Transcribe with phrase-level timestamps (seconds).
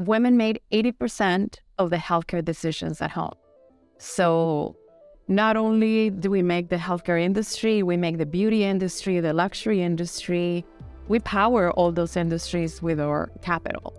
[0.00, 3.34] women made 80% of the healthcare decisions at home.
[3.98, 4.76] So
[5.28, 9.82] not only do we make the healthcare industry, we make the beauty industry, the luxury
[9.82, 10.64] industry,
[11.08, 13.94] we power all those industries with our capital.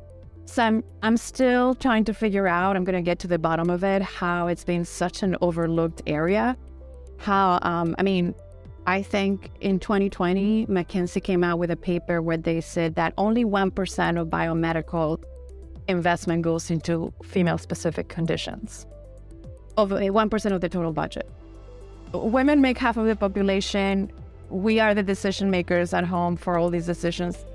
[0.46, 3.70] So I'm, I'm still trying to figure out, I'm going to get to the bottom
[3.70, 6.58] of it, how it's been such an overlooked area.
[7.18, 8.34] How, um, I mean,
[8.88, 13.46] I think in 2020, McKinsey came out with a paper where they said that only
[13.46, 15.24] 1% of biomedical
[15.88, 18.86] investment goes into female specific conditions,
[19.78, 21.30] of 1% of the total budget.
[22.14, 24.12] Women make half of the population.
[24.50, 27.46] We are the decision makers at home for all these decisions.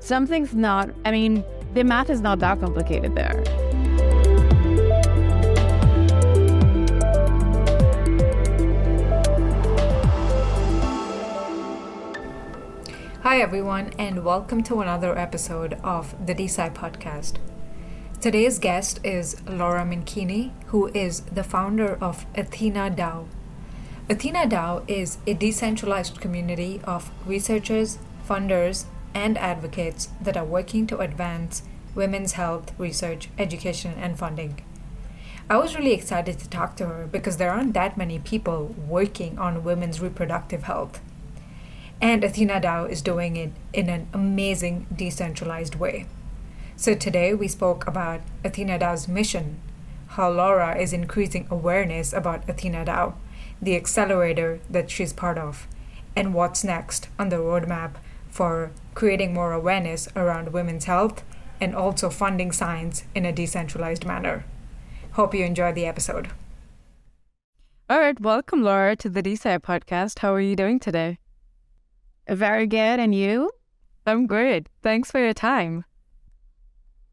[0.00, 1.44] Something's not, I mean,
[1.74, 3.44] the math is not that complicated there.
[13.22, 17.36] Hi, everyone, and welcome to another episode of the DeSci podcast.
[18.22, 23.26] Today's guest is Laura Minquini, who is the founder of Athena DAO.
[24.08, 31.00] Athena DAO is a decentralized community of researchers, funders, and advocates that are working to
[31.00, 31.64] advance
[31.96, 34.62] women's health, research, education, and funding.
[35.50, 39.36] I was really excited to talk to her because there aren't that many people working
[39.36, 41.00] on women's reproductive health.
[42.00, 46.06] And Athena DAO is doing it in an amazing decentralized way.
[46.82, 49.60] So today we spoke about Athena DAO's mission,
[50.18, 53.14] how Laura is increasing awareness about Athena DAO,
[53.62, 55.68] the accelerator that she's part of,
[56.16, 61.22] and what's next on the roadmap for creating more awareness around women's health
[61.60, 64.44] and also funding science in a decentralized manner.
[65.12, 66.30] Hope you enjoyed the episode.
[67.88, 70.18] All right, welcome, Laura, to the DeSci podcast.
[70.18, 71.20] How are you doing today?
[72.28, 72.98] Very good.
[72.98, 73.52] And you?
[74.04, 74.68] I'm good.
[74.82, 75.84] Thanks for your time.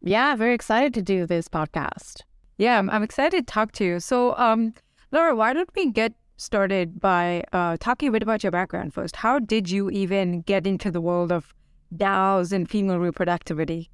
[0.01, 2.21] Yeah, very excited to do this podcast.
[2.57, 3.99] Yeah, I'm, I'm excited to talk to you.
[3.99, 4.73] So, um,
[5.11, 9.17] Laura, why don't we get started by uh, talking a bit about your background first?
[9.17, 11.53] How did you even get into the world of
[11.95, 13.89] DAOs and female reproductivity?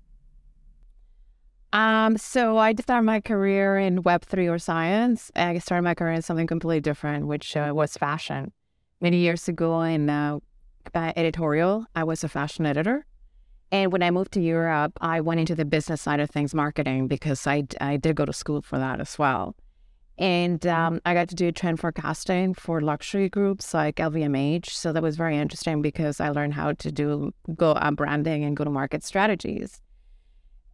[1.74, 5.32] Um, so I started my career in Web3 or science.
[5.36, 8.52] I started my career in something completely different, which uh, was fashion.
[9.02, 10.40] Many years ago in uh,
[10.94, 11.86] editorial.
[11.96, 13.06] I was a fashion editor.
[13.72, 17.08] And when I moved to Europe, I went into the business side of things, marketing,
[17.08, 19.56] because I, I did go to school for that as well.
[20.18, 20.94] And mm-hmm.
[20.96, 24.68] um, I got to do trend forecasting for luxury groups like LVMH.
[24.68, 28.56] So that was very interesting because I learned how to do go uh, branding and
[28.56, 29.82] go to market strategies.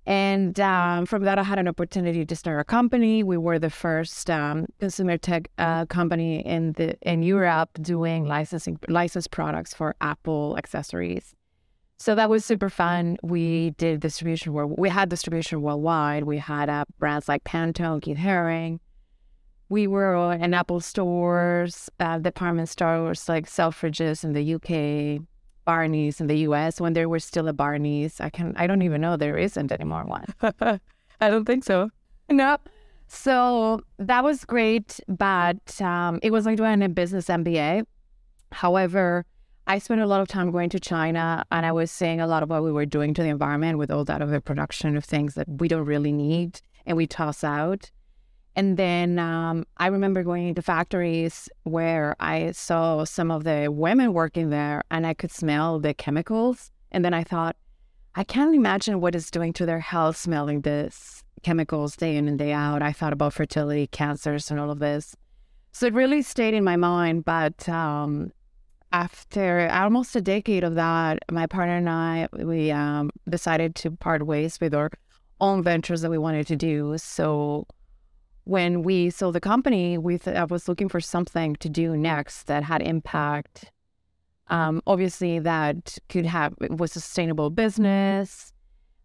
[0.06, 3.22] And um, from that, I had an opportunity to start a company.
[3.22, 8.80] We were the first um, consumer tech uh, company in the in Europe doing licensing
[8.88, 11.35] licensed products for Apple accessories.
[12.01, 13.17] So that was super fun.
[13.22, 16.23] We did distribution where we had distribution worldwide.
[16.23, 18.79] We had uh, brands like Pantone, Keith Haring.
[19.69, 25.22] We were in Apple stores, uh, department stores like Selfridges in the UK,
[25.63, 28.19] Barney's in the US when there were still a Barney's.
[28.19, 30.25] I can I don't even know there isn't anymore one.
[31.22, 31.91] I don't think so.
[32.29, 32.57] No.
[33.09, 37.85] So that was great, but um, it was like doing a business MBA.
[38.51, 39.23] However,
[39.68, 42.44] I spent a lot of time going to China and I was seeing a lot
[42.44, 45.48] of what we were doing to the environment with all that overproduction of things that
[45.48, 47.92] we don't really need and we toss out.
[48.56, 54.14] And then um, I remember going into factories where I saw some of the women
[54.14, 56.72] working there and I could smell the chemicals.
[56.92, 57.56] And then I thought,
[58.16, 62.38] I can't imagine what it's doing to their health smelling this chemicals day in and
[62.38, 62.82] day out.
[62.82, 65.16] I thought about fertility, cancers, and all of this.
[65.72, 67.24] So it really stayed in my mind.
[67.24, 68.32] But um,
[68.91, 74.25] after almost a decade of that, my partner and I, we um, decided to part
[74.25, 74.91] ways with our
[75.40, 76.97] own ventures that we wanted to do.
[76.97, 77.68] So
[78.44, 82.47] when we sold the company, we th- I was looking for something to do next
[82.47, 83.72] that had impact.
[84.47, 88.51] Um, obviously, that could have was sustainable business.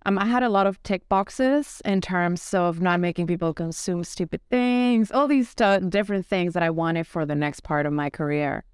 [0.04, 4.04] Um, I had a lot of tick boxes in terms of not making people consume
[4.04, 7.92] stupid things, all these st- different things that I wanted for the next part of
[7.92, 8.64] my career.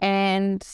[0.00, 0.66] And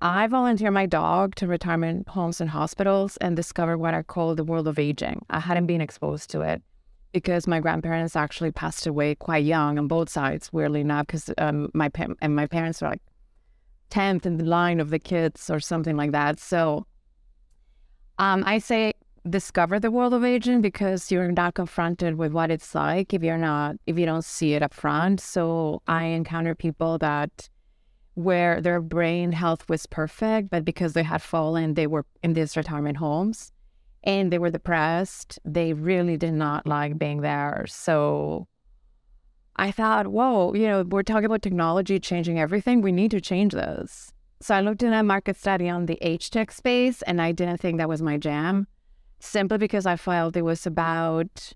[0.00, 4.44] I volunteer my dog to retirement homes and hospitals and discover what I call the
[4.44, 5.24] world of aging.
[5.30, 6.62] I hadn't been exposed to it
[7.12, 11.70] because my grandparents actually passed away quite young on both sides, weirdly enough, because um,
[11.74, 13.02] my pa- and my parents were like
[13.90, 16.38] tenth in the line of the kids or something like that.
[16.38, 16.86] So,
[18.18, 18.92] um, I say
[19.28, 23.36] discover the world of aging because you're not confronted with what it's like if you're
[23.36, 25.20] not if you don't see it up front.
[25.20, 27.48] So I encounter people that
[28.18, 32.56] where their brain health was perfect, but because they had fallen, they were in these
[32.56, 33.52] retirement homes
[34.02, 35.38] and they were depressed.
[35.44, 37.64] They really did not like being there.
[37.68, 38.48] So
[39.54, 42.82] I thought, whoa, you know, we're talking about technology changing everything.
[42.82, 44.12] We need to change this.
[44.40, 47.58] So I looked in a market study on the age tech space, and I didn't
[47.58, 48.66] think that was my jam,
[49.20, 51.52] simply because I felt it was about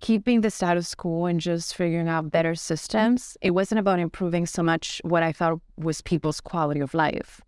[0.00, 3.36] keeping the status quo and just figuring out better systems.
[3.40, 7.40] It wasn't about improving so much what I thought was people's quality of life.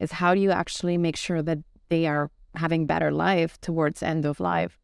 [0.00, 1.58] Is how do you actually make sure that
[1.88, 4.78] they are having better life towards end of life?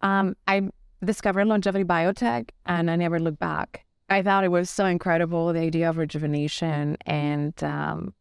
[0.00, 0.68] Um, I
[1.04, 3.84] discovered longevity biotech, and I never looked back.
[4.10, 8.14] I thought it was so incredible the idea of rejuvenation and um,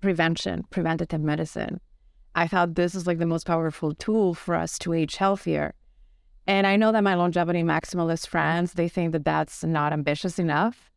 [0.00, 1.80] prevention, preventative medicine.
[2.34, 5.74] I thought this is like the most powerful tool for us to age healthier.
[6.48, 10.90] And I know that my longevity maximalist friends, they think that that's not ambitious enough.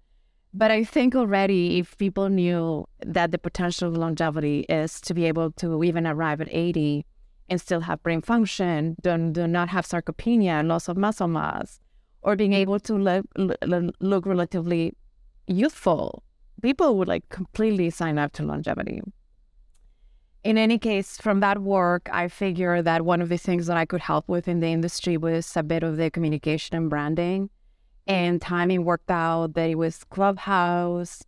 [0.53, 5.25] But I think already if people knew that the potential of longevity is to be
[5.25, 7.06] able to even arrive at 80
[7.50, 11.81] and still have brain function, do, do not have sarcopenia, and loss of muscle mass,
[12.21, 13.25] or being able to look,
[14.00, 14.94] look relatively
[15.48, 16.24] youthful,
[16.62, 19.01] people would like completely sign up to longevity.
[20.43, 23.85] In any case, from that work, I figured that one of the things that I
[23.85, 27.51] could help with in the industry was a bit of the communication and branding.
[28.07, 31.21] And timing worked out that it was Clubhouse.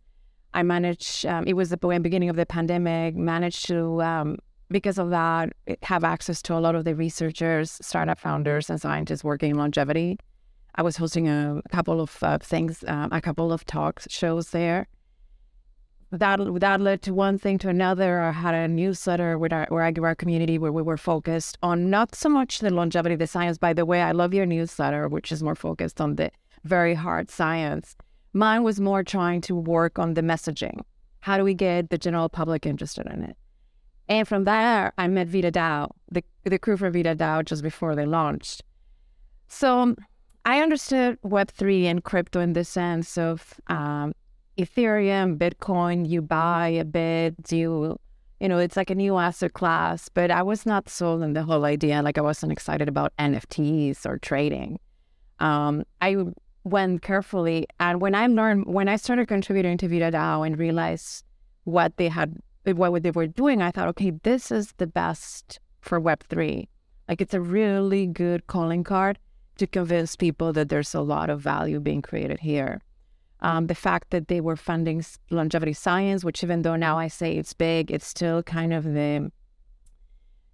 [0.52, 4.38] I managed, um, it was the beginning of the pandemic, managed to, um,
[4.68, 5.52] because of that,
[5.82, 10.18] have access to a lot of the researchers, startup founders, and scientists working in longevity.
[10.74, 14.88] I was hosting a couple of uh, things, um, a couple of talks shows there.
[16.18, 18.20] That that led to one thing to another.
[18.20, 21.58] I had a newsletter with our, where I grew our community where we were focused
[21.60, 23.58] on not so much the longevity, of the science.
[23.58, 26.30] By the way, I love your newsletter, which is more focused on the
[26.62, 27.96] very hard science.
[28.32, 30.80] Mine was more trying to work on the messaging.
[31.18, 33.36] How do we get the general public interested in it?
[34.08, 38.62] And from there, I met VitaDAO, the, the crew from VitaDAO just before they launched.
[39.48, 39.96] So
[40.44, 44.14] I understood Web3 and crypto in the sense of um,
[44.56, 47.98] Ethereum, Bitcoin, you buy a bit, you,
[48.40, 51.42] you know, it's like a new asset class, but I was not sold on the
[51.42, 52.02] whole idea.
[52.02, 54.78] Like I wasn't excited about NFTs or trading.
[55.40, 56.16] Um, I
[56.64, 57.66] went carefully.
[57.80, 61.24] And when I learned, when I started contributing to VitaDAO and realized
[61.64, 66.00] what they had, what they were doing, I thought, okay, this is the best for
[66.00, 66.68] Web3.
[67.08, 69.18] Like it's a really good calling card
[69.58, 72.80] to convince people that there's a lot of value being created here.
[73.44, 77.36] Um, the fact that they were funding longevity science, which even though now I say
[77.36, 79.30] it's big, it's still kind of the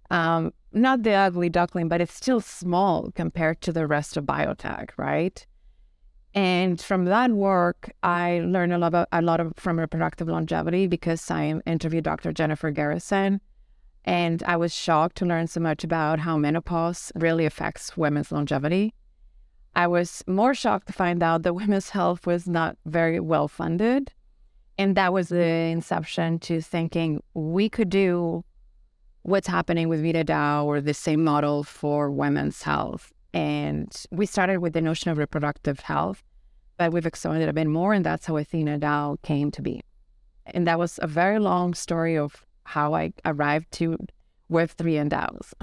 [0.09, 4.89] um, not the ugly duckling, but it's still small compared to the rest of biotech,
[4.97, 5.47] right?
[6.33, 10.87] And from that work, I learned a lot about a lot of from reproductive longevity
[10.87, 12.33] because I interviewed Dr.
[12.33, 13.39] Jennifer Garrison,
[14.03, 18.93] and I was shocked to learn so much about how menopause really affects women's longevity.
[19.75, 24.11] I was more shocked to find out that women's health was not very well funded.
[24.77, 28.43] And that was the inception to thinking we could do
[29.23, 33.13] what's happening with VitaDAO or the same model for women's health.
[33.33, 36.23] And we started with the notion of reproductive health,
[36.77, 39.81] but we've expanded a bit more, and that's how Athena DAO came to be.
[40.47, 43.97] And that was a very long story of how I arrived to
[44.51, 45.53] Web3 and DAOs.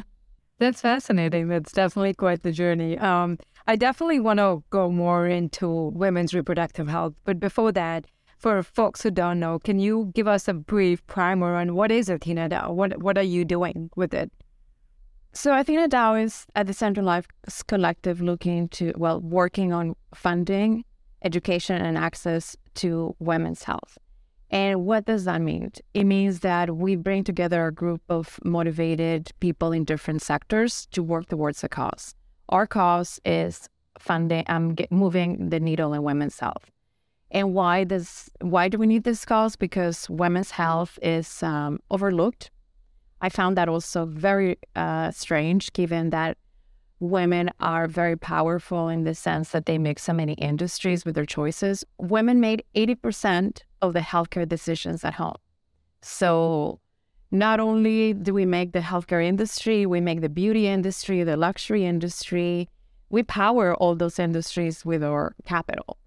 [0.58, 1.48] That's fascinating.
[1.48, 2.98] That's definitely quite the journey.
[2.98, 7.12] Um, I definitely want to go more into women's reproductive health.
[7.24, 8.06] But before that,
[8.38, 12.08] for folks who don't know, can you give us a brief primer on what is
[12.08, 12.70] Athena DAO?
[12.72, 14.32] What, what are you doing with it?
[15.34, 17.28] So Athena DAO is at the a decentralized
[17.66, 20.86] collective looking to, well, working on funding,
[21.22, 23.98] education, and access to women's health.
[24.50, 25.72] And what does that mean?
[25.92, 31.02] It means that we bring together a group of motivated people in different sectors to
[31.02, 32.14] work towards a cause.
[32.48, 36.70] Our cause is funding, um, get, moving the needle in women's health.
[37.30, 39.54] And why does why do we need this cause?
[39.56, 42.50] Because women's health is um, overlooked.
[43.20, 46.38] I found that also very uh, strange, given that
[47.00, 51.26] women are very powerful in the sense that they make so many industries with their
[51.26, 51.84] choices.
[51.98, 55.36] Women made 80% of the healthcare decisions at home.
[56.00, 56.80] So
[57.30, 61.84] not only do we make the healthcare industry, we make the beauty industry, the luxury
[61.84, 62.68] industry.
[63.10, 65.98] We power all those industries with our capital.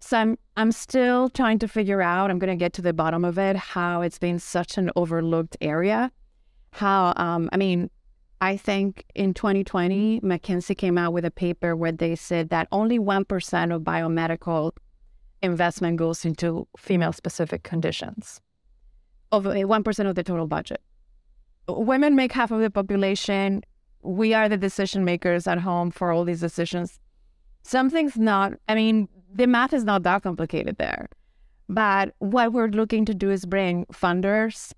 [0.00, 3.38] So I'm I'm still trying to figure out, I'm gonna get to the bottom of
[3.38, 6.10] it, how it's been such an overlooked area.
[6.72, 7.90] How um I mean,
[8.40, 12.98] I think in 2020, McKinsey came out with a paper where they said that only
[12.98, 14.72] 1% of biomedical
[15.42, 18.40] investment goes into female specific conditions,
[19.32, 20.80] of 1% of the total budget.
[21.68, 23.62] Women make half of the population.
[24.02, 26.98] we are the decision makers at home for all these decisions.
[27.62, 31.08] Something's not, I mean, the math is not that complicated there.
[31.68, 34.72] But what we're looking to do is bring funders,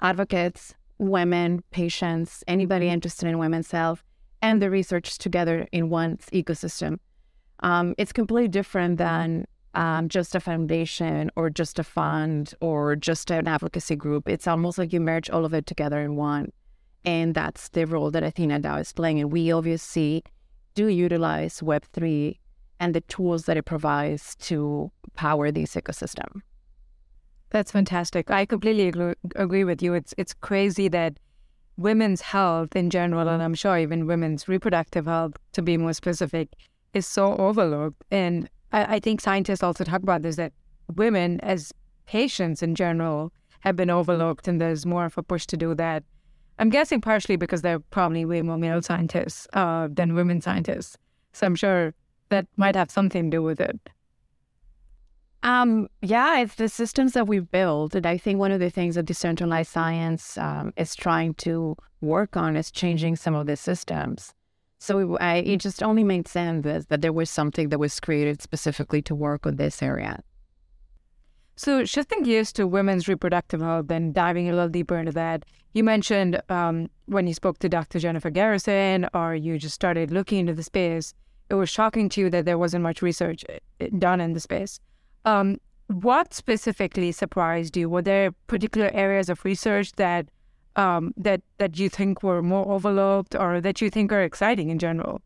[0.00, 2.94] advocates, women, patients, anybody mm-hmm.
[2.94, 4.04] interested in women's health,
[4.40, 6.98] and the research together in one ecosystem.
[7.60, 9.46] Um, it's completely different than
[9.78, 14.28] um, just a foundation or just a fund or just an advocacy group.
[14.28, 16.50] It's almost like you merge all of it together in one.
[17.04, 19.20] And that's the role that Athena DAO is playing.
[19.20, 20.24] And we obviously
[20.74, 22.36] do utilize Web3
[22.80, 26.42] and the tools that it provides to power this ecosystem.
[27.50, 28.32] That's fantastic.
[28.32, 29.94] I completely agree, agree with you.
[29.94, 31.18] It's it's crazy that
[31.76, 36.48] women's health in general, and I'm sure even women's reproductive health, to be more specific,
[36.94, 38.02] is so overlooked.
[38.10, 40.52] And I, I think scientists also talk about this that
[40.94, 41.72] women as
[42.06, 46.04] patients in general have been overlooked, and there's more of a push to do that.
[46.58, 50.96] I'm guessing partially because there are probably way more male scientists uh, than women scientists.
[51.32, 51.94] So I'm sure
[52.30, 53.78] that might have something to do with it.
[55.44, 57.94] Um, yeah, it's the systems that we've built.
[57.94, 62.36] And I think one of the things that decentralized science um, is trying to work
[62.36, 64.34] on is changing some of the systems.
[64.78, 67.98] So it, I, it just only made sense that, that there was something that was
[68.00, 70.22] created specifically to work on this area.
[71.56, 75.82] So, shifting gears to women's reproductive health and diving a little deeper into that, you
[75.82, 77.98] mentioned um, when you spoke to Dr.
[77.98, 81.14] Jennifer Garrison or you just started looking into the space,
[81.50, 84.78] it was shocking to you that there wasn't much research eh, done in the space.
[85.24, 85.56] Um,
[85.88, 87.90] what specifically surprised you?
[87.90, 90.28] Were there particular areas of research that
[90.78, 94.78] um, that that you think were more overlooked, or that you think are exciting in
[94.78, 95.20] general?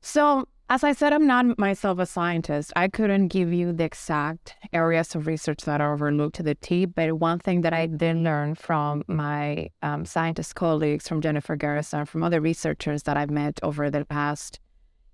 [0.00, 2.72] So, as I said, I'm not myself a scientist.
[2.76, 6.84] I couldn't give you the exact areas of research that are overlooked to the T.
[6.84, 12.04] But one thing that I did learn from my um, scientist colleagues, from Jennifer Garrison,
[12.04, 14.60] from other researchers that I've met over the past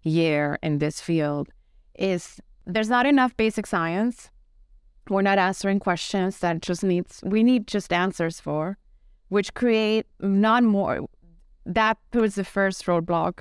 [0.03, 1.51] year in this field,
[1.99, 4.31] is there's not enough basic science.
[5.11, 8.79] We're not answering questions that just needs we need just answers for,
[9.35, 10.97] which create not more
[11.67, 13.41] that puts the first roadblock.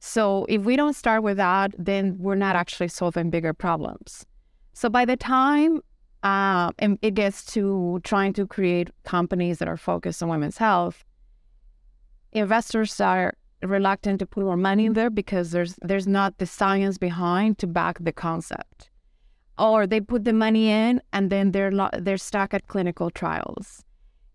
[0.00, 4.26] So if we don't start with that, then we're not actually solving bigger problems.
[4.72, 5.82] So by the time
[6.24, 11.04] uh, it gets to trying to create companies that are focused on women's health,
[12.32, 16.98] investors are reluctant to put more money in there because there's there's not the science
[16.98, 18.90] behind to back the concept
[19.58, 23.84] or they put the money in and then they're lo- they're stuck at clinical trials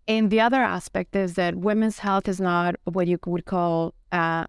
[0.08, 4.46] and the other aspect is that women's health is not what you would call uh,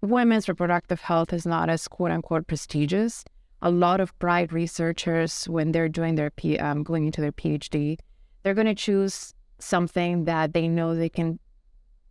[0.00, 3.24] women's reproductive health is not as quote unquote prestigious.
[3.62, 7.98] A lot of bright researchers when they're doing their P- um, going into their phd
[8.42, 11.38] they're going to choose something that they know they can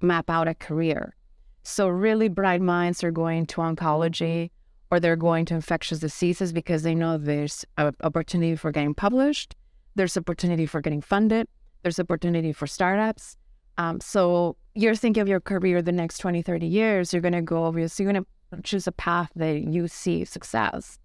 [0.01, 1.15] map out a career.
[1.63, 4.51] So, really bright minds are going to oncology
[4.91, 9.55] or they're going to infectious diseases because they know there's an opportunity for getting published,
[9.95, 11.47] there's opportunity for getting funded,
[11.83, 13.35] there's opportunity for startups.
[13.77, 17.41] Um, so, you're thinking of your career the next 20, 30 years, you're going to
[17.41, 20.99] go obviously, you're going to choose a path that you see success.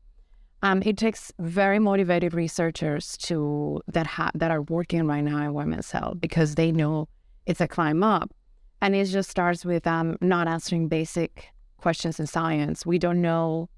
[0.62, 5.52] Um, it takes very motivated researchers to that ha- that are working right now in
[5.52, 7.06] women's health because they know
[7.44, 8.30] it's a climb up.
[8.80, 12.86] And it just starts with um, not answering basic questions in science.
[12.86, 13.68] We don't know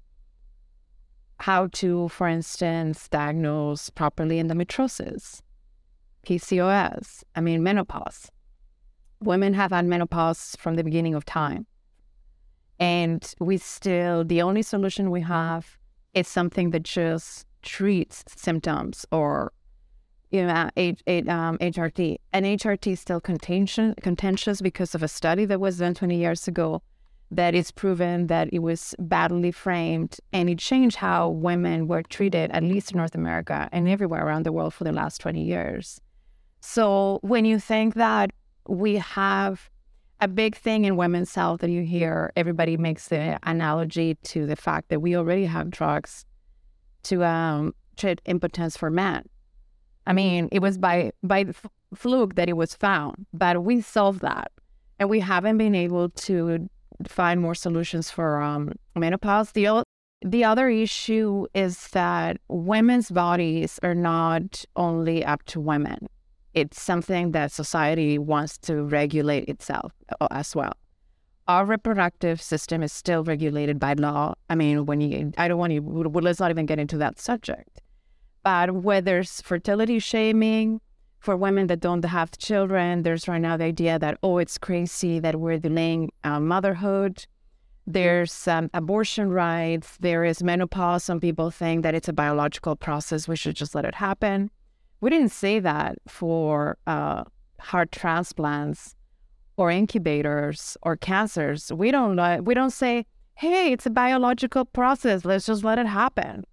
[1.39, 5.41] how to, for instance, diagnose properly endometriosis,
[6.27, 8.29] PCOS, I mean, menopause.
[9.21, 11.65] Women have had menopause from the beginning of time.
[12.79, 15.77] And we still, the only solution we have
[16.13, 19.53] is something that just treats symptoms or
[20.29, 22.17] you know, H, H, um, HRT.
[22.33, 26.49] And HRT is still contention, contentious because of a study that was done 20 years
[26.49, 26.81] ago
[27.31, 32.51] that is proven that it was badly framed and it changed how women were treated,
[32.51, 36.01] at least in North America and everywhere around the world for the last 20 years.
[36.59, 38.31] So when you think that
[38.67, 39.69] we have
[40.19, 44.55] a big thing in women's health that you hear, everybody makes the analogy to the
[44.55, 46.25] fact that we already have drugs
[47.03, 49.23] to um, treat impotence for men.
[50.05, 51.45] I mean, it was by by
[51.93, 54.51] fluke that it was found, but we solved that,
[54.99, 56.69] and we haven't been able to
[57.07, 59.51] find more solutions for um, menopause.
[59.51, 59.83] The
[60.21, 66.07] the other issue is that women's bodies are not only up to women;
[66.61, 70.73] it's something that society wants to regulate itself uh, as well.
[71.47, 74.33] Our reproductive system is still regulated by law.
[74.49, 75.81] I mean, when you, I don't want to,
[76.27, 77.81] let's not even get into that subject
[78.47, 80.79] but whether it's fertility shaming,
[81.19, 85.19] For women that don't have children, there's right now the idea that, oh, it's crazy
[85.19, 87.25] that we're delaying uh, motherhood.
[87.85, 89.97] There's um, abortion rights.
[89.99, 91.03] There is menopause.
[91.03, 93.27] Some people think that it's a biological process.
[93.27, 94.49] We should just let it happen.
[95.01, 97.23] We didn't say that for uh,
[97.59, 98.95] heart transplants
[99.57, 101.71] or incubators or cancers.
[101.71, 105.25] We don't we don't say, "Hey, it's a biological process.
[105.25, 106.45] Let's just let it happen."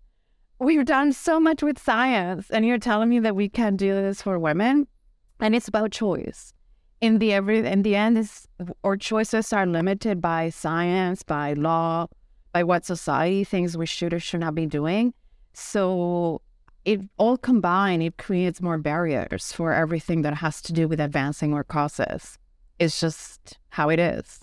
[0.59, 4.23] We've done so much with science, and you're telling me that we can't do this
[4.23, 4.87] for women,
[5.41, 6.53] and it's about choice.
[7.01, 8.47] In the every in the end, is
[8.83, 12.07] our choices are limited by science, by law,
[12.53, 15.13] by what society thinks we should or should not be doing.
[15.55, 16.41] So
[16.85, 21.55] it all combined, it creates more barriers for everything that has to do with advancing
[21.55, 22.39] our causes.
[22.79, 24.41] It's just how it is.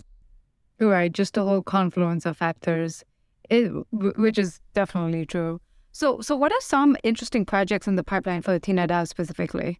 [0.80, 3.04] Right, just a whole confluence of factors,
[3.48, 5.60] it, which is definitely true.
[5.92, 9.78] So, so what are some interesting projects in the pipeline for Athena DAO specifically?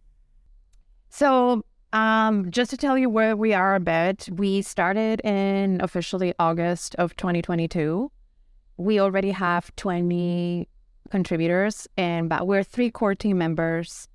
[1.09, 6.33] So, um, just to tell you where we are a bit, we started in officially
[6.39, 8.11] August of 2022.
[8.77, 10.67] We already have 20
[11.09, 14.07] contributors, and but we're three core team members,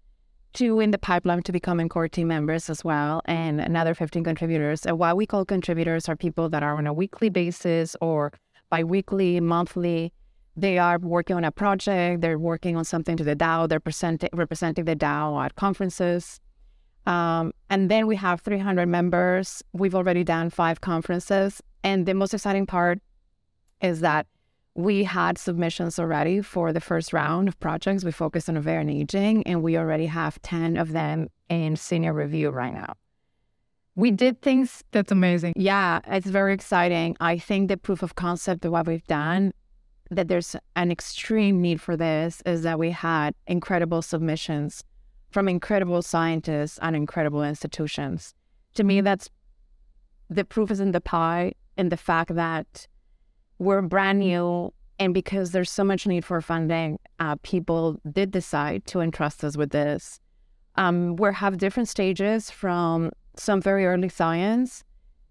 [0.52, 4.86] two in the pipeline to becoming core team members as well, and another 15 contributors.
[4.86, 8.32] And what we call contributors are people that are on a weekly basis or
[8.70, 10.12] bi-weekly, monthly.
[10.56, 14.30] They are working on a project, they're working on something to the DAO, they're presenting,
[14.32, 16.40] representing the DAO at conferences.
[17.06, 19.62] Um, and then we have 300 members.
[19.72, 21.62] We've already done five conferences.
[21.82, 22.98] And the most exciting part
[23.80, 24.26] is that
[24.74, 28.04] we had submissions already for the first round of projects.
[28.04, 32.50] We focused on ovarian aging, and we already have 10 of them in senior review
[32.50, 32.94] right now.
[33.96, 34.84] We did things.
[34.92, 35.54] That's amazing.
[35.56, 37.16] Yeah, it's very exciting.
[37.20, 39.52] I think the proof of concept of what we've done,
[40.10, 44.84] that there's an extreme need for this, is that we had incredible submissions
[45.30, 48.34] from incredible scientists and incredible institutions.
[48.74, 49.28] To me, that's
[50.30, 52.86] the proof is in the pie in the fact that
[53.58, 54.72] we're brand new.
[55.00, 59.56] And because there's so much need for funding, uh, people did decide to entrust us
[59.56, 60.18] with this.
[60.74, 64.84] Um, we have different stages from some very early science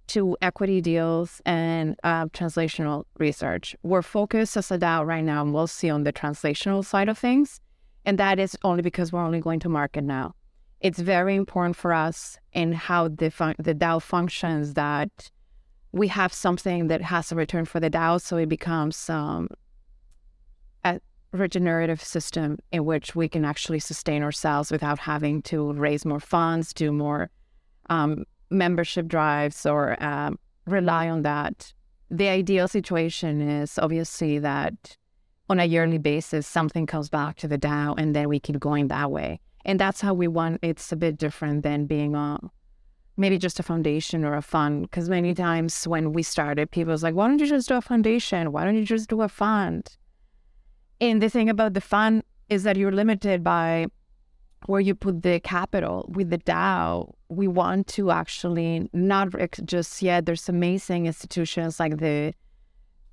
[0.07, 3.75] to equity deals and uh, translational research.
[3.83, 7.59] We're focused as a DAO right now, mostly on the translational side of things.
[8.05, 10.33] And that is only because we're only going to market now.
[10.79, 15.29] It's very important for us in how the, fun- the DAO functions that
[15.97, 19.49] we have something that has a return for the DAO, so it becomes um,
[20.83, 20.99] a
[21.31, 26.73] regenerative system in which we can actually sustain ourselves without having to raise more funds,
[26.73, 27.29] do more
[27.89, 31.73] um, membership drives, or um, rely on that.
[32.09, 34.97] The ideal situation is obviously that
[35.49, 38.87] on a yearly basis, something comes back to the DAO, and then we keep going
[38.87, 39.39] that way.
[39.65, 40.59] And that's how we want.
[40.61, 42.49] It's a bit different than being on
[43.17, 44.83] maybe just a foundation or a fund.
[44.83, 47.81] Because many times when we started, people was like, why don't you just do a
[47.81, 48.51] foundation?
[48.51, 49.97] Why don't you just do a fund?
[51.01, 53.87] And the thing about the fund is that you're limited by
[54.67, 56.09] where you put the capital.
[56.13, 59.29] With the DAO, we want to actually not
[59.65, 62.33] just yet, there's amazing institutions like the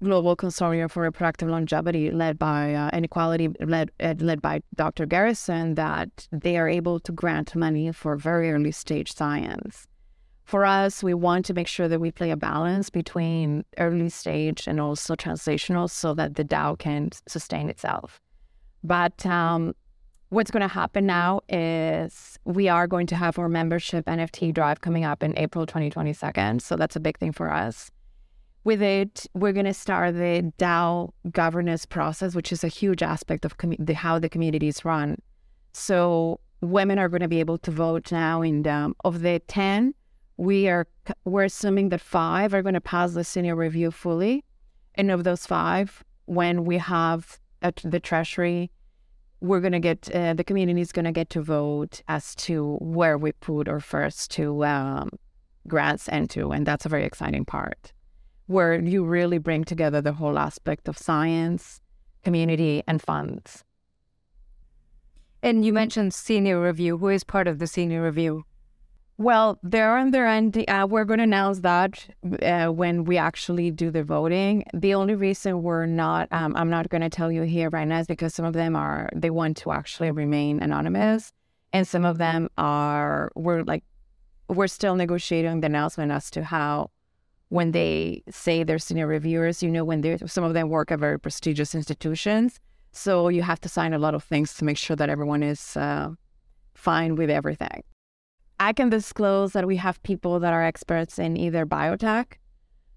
[0.02, 5.06] Global Consortium for Reproductive Longevity, led by uh, Inequality, led uh, led by Dr.
[5.06, 9.86] Garrison, that they are able to grant money for very early stage science
[10.44, 14.66] for us, we want to make sure that we play a balance between early stage
[14.66, 18.20] and also translational so that the DAO can sustain itself.
[18.82, 19.74] But um,
[20.28, 24.82] what's going to happen now is we are going to have our membership NFT drive
[24.82, 26.58] coming up in April 2022.
[26.58, 27.90] So that's a big thing for us.
[28.64, 33.46] With it, we're going to start the DAO governance process, which is a huge aspect
[33.46, 35.16] of com- the, how the community is run.
[35.72, 38.66] So women are going to be able to vote now in
[39.04, 39.94] of the 10
[40.36, 40.86] we are
[41.24, 44.44] we're assuming that five are going to pass the senior review fully,
[44.94, 48.70] and of those five, when we have at the treasury,
[49.40, 52.76] we're going to get uh, the community is going to get to vote as to
[52.80, 55.10] where we put our first two um,
[55.68, 57.92] grants into, and that's a very exciting part,
[58.46, 61.80] where you really bring together the whole aspect of science,
[62.22, 63.64] community, and funds.
[65.42, 66.96] And you mentioned senior review.
[66.96, 68.46] Who is part of the senior review?
[69.16, 70.56] Well, they're on their end.
[70.68, 72.04] Uh, we're going to announce that
[72.42, 74.64] uh, when we actually do the voting.
[74.74, 78.00] The only reason we're not, um, I'm not going to tell you here right now,
[78.00, 81.32] is because some of them are, they want to actually remain anonymous.
[81.72, 83.84] And some of them are, we're like,
[84.48, 86.90] we're still negotiating the announcement as to how,
[87.50, 90.98] when they say they're senior reviewers, you know, when they're, some of them work at
[90.98, 92.58] very prestigious institutions.
[92.90, 95.76] So you have to sign a lot of things to make sure that everyone is,
[95.76, 96.10] uh,
[96.74, 97.84] fine with everything.
[98.64, 102.38] I can disclose that we have people that are experts in either biotech,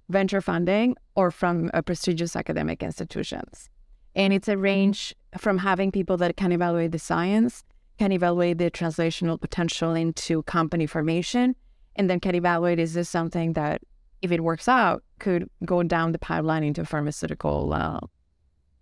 [0.08, 3.69] venture funding, or from uh, prestigious academic institutions.
[4.15, 7.65] And it's a range from having people that can evaluate the science,
[7.99, 11.53] can evaluate the translational potential into company formation,
[11.97, 13.82] and then can evaluate is this something that,
[14.21, 17.99] if it works out, could go down the pipeline into a pharmaceutical uh,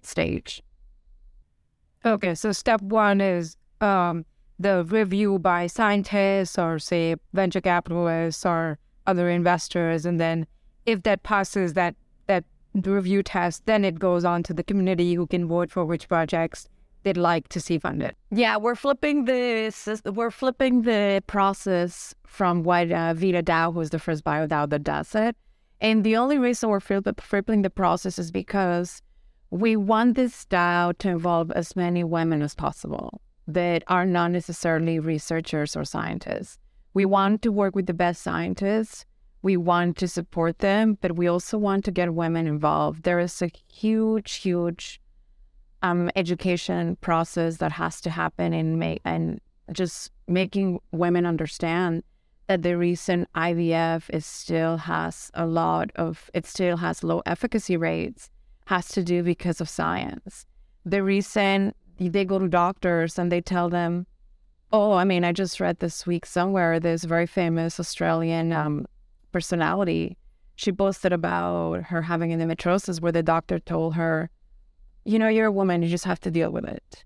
[0.04, 0.62] stage.
[2.06, 4.24] Okay, so step one is um,
[4.60, 10.48] the review by scientists or, say, venture capitalists or other investors, and then
[10.86, 11.96] if that passes that
[12.28, 16.08] that review test, then it goes on to the community who can vote for which
[16.08, 16.68] projects
[17.04, 18.16] they'd like to see funded.
[18.32, 24.00] Yeah, we're flipping the we're flipping the process from what uh, Vita DAO, who's the
[24.00, 25.36] first bio DAO that does it,
[25.82, 29.02] and the only reason we're flipping the process is because
[29.52, 35.00] we want this DAO to involve as many women as possible that are not necessarily
[35.00, 36.58] researchers or scientists.
[36.94, 39.06] We want to work with the best scientists.
[39.42, 43.04] We want to support them, but we also want to get women involved.
[43.04, 45.00] There is a huge, huge
[45.84, 49.40] um, education process that has to happen in make and
[49.72, 52.04] just making women understand
[52.48, 57.76] that the reason IVF is still has a lot of it still has low efficacy
[57.76, 58.30] rates
[58.66, 60.46] has to do because of science.
[60.86, 64.06] The reason they go to doctors and they tell them,
[64.72, 68.86] "Oh, I mean, I just read this week somewhere this very famous Australian um,
[69.32, 70.18] personality.
[70.56, 74.30] She posted about her having endometriosis, where the doctor told her,
[75.06, 75.82] "You know, you're a woman.
[75.82, 77.06] You just have to deal with it."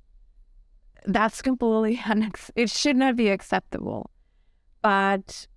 [1.06, 4.10] That's completely unex- it should not be acceptable.
[4.82, 5.48] But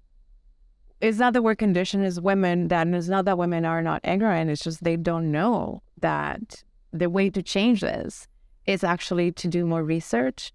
[1.00, 4.50] it's not that we're conditioned as women that it's not that women are not ignorant.
[4.50, 8.28] It's just they don't know that the way to change this
[8.66, 10.52] is actually to do more research.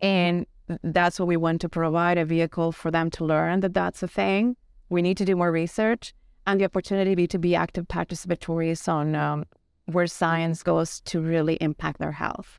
[0.00, 0.46] And
[0.82, 4.08] that's what we want to provide a vehicle for them to learn that that's a
[4.08, 4.56] thing.
[4.88, 6.14] We need to do more research
[6.46, 9.44] and the opportunity to be active participatories on um,
[9.86, 12.58] where science goes to really impact their health.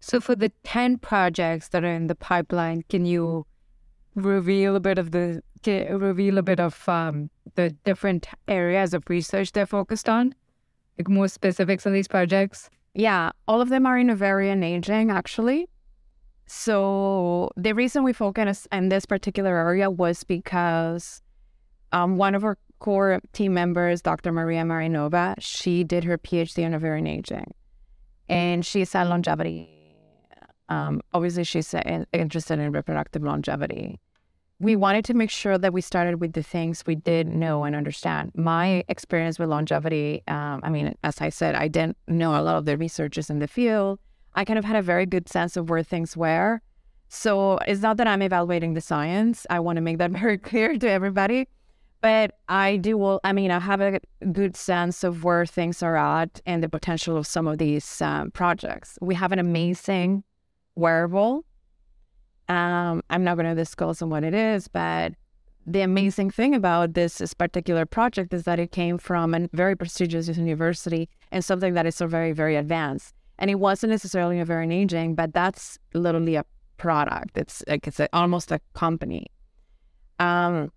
[0.00, 3.46] So, for the 10 projects that are in the pipeline, can you
[4.14, 9.52] reveal a bit of the reveal a bit of um, the different areas of research
[9.52, 10.34] they're focused on,
[10.98, 12.68] like more specifics on these projects?
[12.94, 15.68] Yeah, all of them are in ovarian aging, actually.
[16.46, 21.22] So the reason we focus in this particular area was because
[21.92, 24.32] um, one of our core team members, Dr.
[24.32, 27.54] Maria Marinova, she did her PhD in ovarian aging,
[28.28, 29.82] and she's a longevity
[30.72, 34.00] um, obviously, she's uh, interested in reproductive longevity.
[34.62, 37.74] We wanted to make sure that we started with the things we did know and
[37.74, 38.30] understand.
[38.36, 42.54] My experience with longevity, um, I mean, as I said, I didn't know a lot
[42.54, 43.98] of the researchers in the field.
[44.36, 46.62] I kind of had a very good sense of where things were.
[47.08, 49.48] So it's not that I'm evaluating the science.
[49.50, 51.48] I want to make that very clear to everybody.
[52.00, 53.98] But I do, well, I mean, I have a
[54.30, 58.30] good sense of where things are at and the potential of some of these um,
[58.30, 58.96] projects.
[59.00, 60.22] We have an amazing
[60.76, 61.44] wearable.
[62.48, 65.14] Um, I'm not going to disclose on what it is, but
[65.66, 69.76] the amazing thing about this, this particular project is that it came from a very
[69.76, 73.14] prestigious university and something that is so very, very advanced.
[73.38, 76.44] And it wasn't necessarily a very aging, but that's literally a
[76.76, 77.38] product.
[77.38, 79.26] It's like it's a, almost a company.
[80.18, 80.72] Um,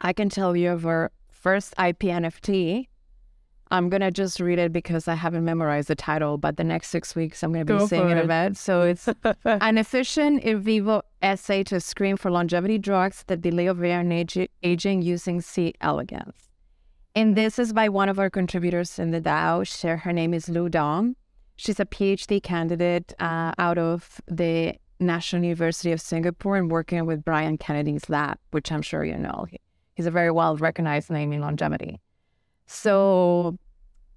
[0.00, 2.88] I can tell you of our first IP NFT
[3.70, 7.16] I'm gonna just read it because I haven't memorized the title, but the next six
[7.16, 8.56] weeks I'm gonna be Go saying it about.
[8.56, 9.08] So it's
[9.44, 15.02] an efficient in vivo assay to screen for longevity drugs that delay ovarian age- aging
[15.02, 15.74] using C.
[15.80, 16.50] elegans.
[17.16, 19.66] And this is by one of our contributors in the DAO.
[19.66, 21.14] She, her name is Lu Dong.
[21.56, 27.24] She's a PhD candidate uh, out of the National University of Singapore and working with
[27.24, 29.46] Brian Kennedy's lab, which I'm sure you know.
[29.94, 32.00] He's a very well recognized name in longevity.
[32.66, 33.58] So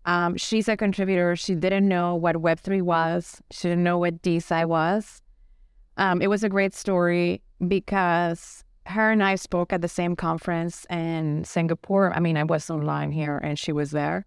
[0.05, 1.35] um, she's a contributor.
[1.35, 5.21] She didn't know what Web3 was, she didn't know what DeSci was.
[5.97, 10.85] Um, it was a great story because her and I spoke at the same conference
[10.89, 12.13] in Singapore.
[12.13, 14.25] I mean, I was online here and she was there.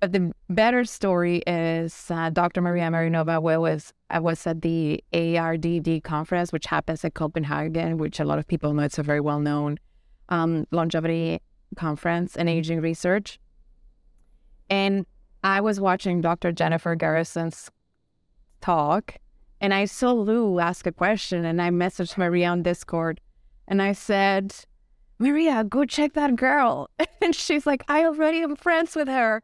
[0.00, 2.60] But the better story is uh, Dr.
[2.60, 8.24] Maria Marinova was I was at the ARDD conference, which happens at Copenhagen, which a
[8.24, 8.82] lot of people know.
[8.82, 9.78] It's a very well known
[10.28, 11.40] um, longevity
[11.76, 13.38] conference and aging research.
[14.72, 15.04] And
[15.44, 16.50] I was watching Dr.
[16.50, 17.70] Jennifer Garrison's
[18.62, 19.16] talk,
[19.60, 23.20] and I saw Lou ask a question, and I messaged Maria on Discord,
[23.68, 24.54] and I said,
[25.18, 26.88] Maria, go check that girl.
[27.20, 29.42] And she's like, I already am friends with her.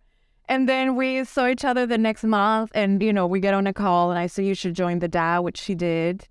[0.49, 3.67] And then we saw each other the next month, and you know, we get on
[3.67, 6.27] a call, and I said, You should join the DAO, which she did.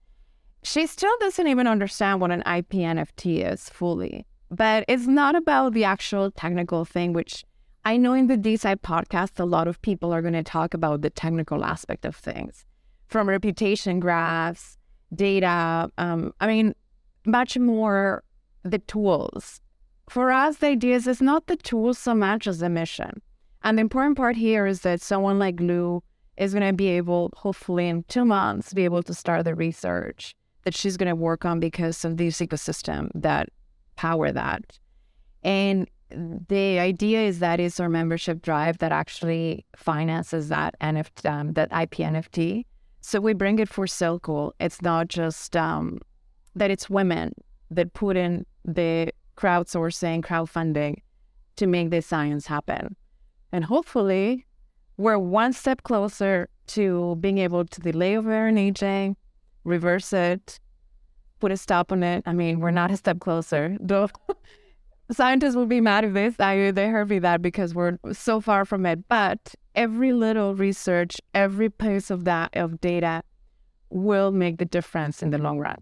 [0.63, 4.25] she still doesn't even understand what an IP NFT is fully.
[4.49, 7.45] But it's not about the actual technical thing, which
[7.87, 11.03] I know in the DeSci podcast, a lot of people are going to talk about
[11.03, 12.65] the technical aspect of things
[13.07, 14.77] from reputation graphs,
[15.15, 15.89] data.
[15.97, 16.75] Um, I mean,
[17.25, 18.25] much more
[18.63, 19.61] the tools.
[20.09, 23.21] For us, the idea is it's not the tools so much as the mission.
[23.63, 26.03] And the important part here is that someone like Lou
[26.35, 30.35] is going to be able, hopefully in two months, be able to start the research
[30.65, 33.47] that she's going to work on because of this ecosystem that
[33.95, 34.77] power that.
[35.41, 41.53] And the idea is that is our membership drive that actually finances that NFT, um,
[41.53, 42.65] that IP NFT.
[43.01, 44.53] So we bring it for Circle.
[44.59, 45.99] It's not just um,
[46.55, 47.33] that it's women
[47.71, 50.95] that put in the crowdsourcing, crowdfunding
[51.57, 52.95] to make this science happen.
[53.51, 54.45] And hopefully,
[54.97, 59.15] we're one step closer to being able to delay ovarian aging,
[59.63, 60.59] reverse it,
[61.39, 62.23] put a stop on it.
[62.25, 63.77] I mean, we're not a step closer.
[65.09, 68.65] Scientists will be mad if they say they heard me that because we're so far
[68.65, 69.07] from it.
[69.07, 73.23] But every little research, every piece of that of data
[73.89, 75.77] will make the difference in the long run.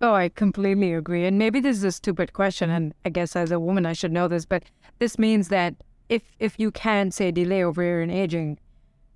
[0.00, 1.26] Oh, I completely agree.
[1.26, 4.12] And maybe this is a stupid question, and I guess as a woman I should
[4.12, 4.64] know this, but
[4.98, 5.74] this means that
[6.08, 8.58] if if you can say delay ovarian aging,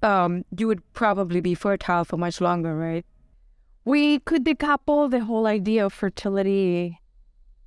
[0.03, 3.07] um, you would probably be fertile for much longer, right?
[3.85, 7.01] We could decouple the whole idea of fertility.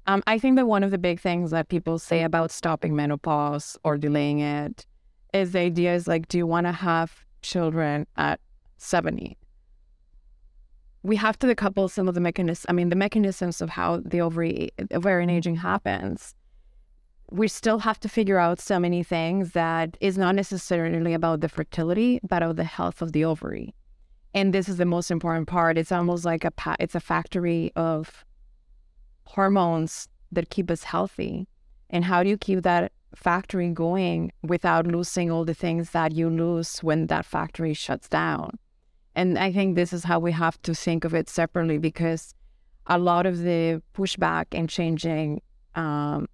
[0.07, 3.77] Um, I think that one of the big things that people say about stopping menopause
[3.83, 4.85] or delaying it
[5.33, 8.39] is the idea is like, do you want to have children at
[8.77, 9.37] 70?
[11.01, 14.21] We have to decouple some of the mechanisms, I mean, the mechanisms of how the
[14.21, 16.35] ovary, ovarian aging happens.
[17.31, 21.49] We still have to figure out so many things that is not necessarily about the
[21.49, 23.73] fertility, but about the health of the ovary
[24.35, 27.71] and this is the most important part it's almost like a pa- it's a factory
[27.75, 28.25] of
[29.25, 31.47] hormones that keep us healthy
[31.89, 36.29] and how do you keep that factory going without losing all the things that you
[36.29, 38.57] lose when that factory shuts down
[39.15, 42.33] and i think this is how we have to think of it separately because
[42.87, 45.41] a lot of the pushback in changing
[45.75, 46.27] um,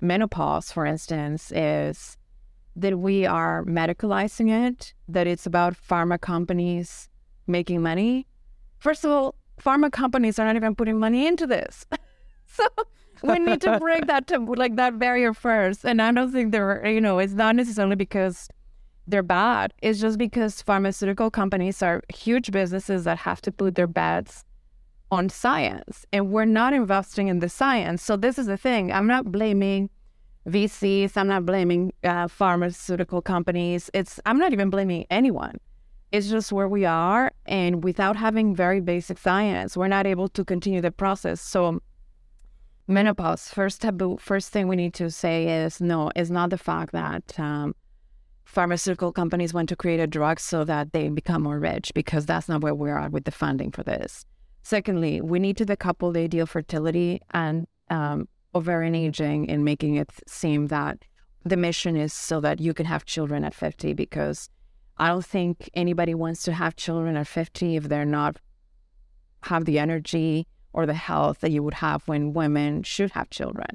[0.00, 2.16] menopause for instance is
[2.76, 7.08] that we are medicalizing it that it's about pharma companies
[7.48, 8.26] making money.
[8.78, 11.86] First of all, pharma companies are not even putting money into this.
[12.56, 12.66] so
[13.22, 15.84] we need to break that to like that barrier first.
[15.84, 18.48] And I don't think they're, you know, it's not necessarily because
[19.06, 19.72] they're bad.
[19.82, 24.44] It's just because pharmaceutical companies are huge businesses that have to put their bets
[25.10, 26.04] on science.
[26.12, 28.02] And we're not investing in the science.
[28.02, 28.92] So this is the thing.
[28.92, 29.88] I'm not blaming
[30.46, 31.16] VCs.
[31.16, 33.90] I'm not blaming uh, pharmaceutical companies.
[33.94, 35.58] It's I'm not even blaming anyone
[36.12, 37.32] it's just where we are.
[37.46, 41.40] And without having very basic science, we're not able to continue the process.
[41.40, 41.80] So,
[42.88, 46.92] menopause, first taboo, first thing we need to say is no, it's not the fact
[46.92, 47.74] that um,
[48.44, 52.48] pharmaceutical companies want to create a drug so that they become more rich, because that's
[52.48, 54.24] not where we are with the funding for this.
[54.62, 60.10] Secondly, we need to decouple the ideal fertility and um, ovarian aging and making it
[60.26, 60.98] seem that
[61.44, 64.48] the mission is so that you can have children at 50 because
[64.96, 68.38] I don't think anybody wants to have children at 50 if they're not
[69.42, 73.70] have the energy or the health that you would have when women should have children.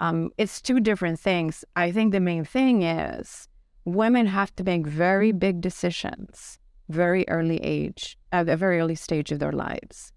[0.00, 1.64] Um, it's two different things.
[1.74, 3.48] I think the main thing is
[3.84, 9.32] women have to make very big decisions very early age, at a very early stage
[9.32, 10.12] of their lives.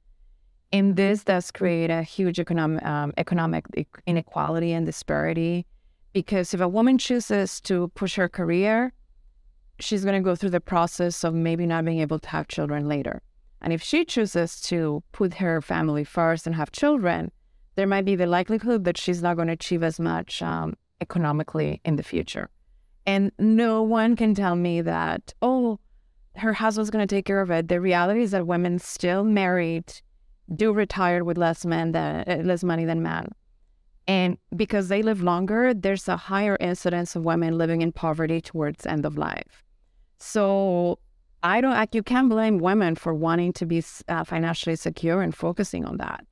[0.71, 3.65] And this does create a huge economic, um, economic
[4.05, 5.65] inequality and disparity
[6.13, 8.93] because if a woman chooses to push her career,
[9.79, 12.87] she's going to go through the process of maybe not being able to have children
[12.87, 13.21] later.
[13.61, 17.31] And if she chooses to put her family first and have children,
[17.75, 21.81] there might be the likelihood that she's not going to achieve as much um, economically
[21.85, 22.49] in the future.
[23.05, 25.79] And no one can tell me that, oh,
[26.35, 27.67] her husband's going to take care of it.
[27.67, 29.93] The reality is that women still married
[30.55, 33.29] do retire with less men than uh, less money than men.
[34.07, 38.85] And because they live longer, there's a higher incidence of women living in poverty towards
[38.85, 39.63] end of life.
[40.17, 40.99] So
[41.41, 45.33] I don't like you can't blame women for wanting to be uh, financially secure and
[45.33, 46.25] focusing on that.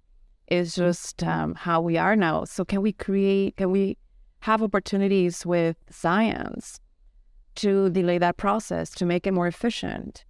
[0.48, 0.88] It's mm-hmm.
[0.88, 2.44] just um, how we are now.
[2.44, 3.58] So can we create?
[3.58, 3.98] Can we
[4.42, 6.80] have opportunities with science
[7.56, 10.26] to delay that process to make it more efficient?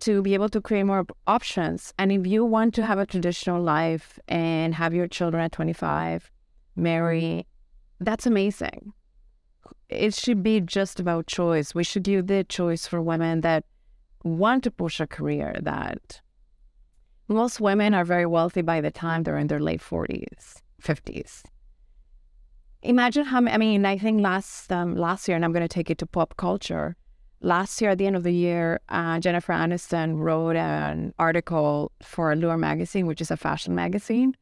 [0.00, 1.94] To be able to create more options.
[1.96, 6.30] And if you want to have a traditional life and have your children at 25,
[6.74, 7.46] marry,
[8.00, 8.92] that's amazing
[9.92, 11.74] it should be just about choice.
[11.74, 13.64] We should give the choice for women that
[14.24, 16.20] want to push a career that
[17.28, 21.42] most women are very wealthy by the time they're in their late 40s, 50s.
[22.82, 25.88] Imagine how I mean, I think last um, last year, and I'm going to take
[25.88, 26.96] it to pop culture.
[27.40, 32.32] Last year, at the end of the year, uh, Jennifer Aniston wrote an article for
[32.32, 34.36] Allure magazine, which is a fashion magazine.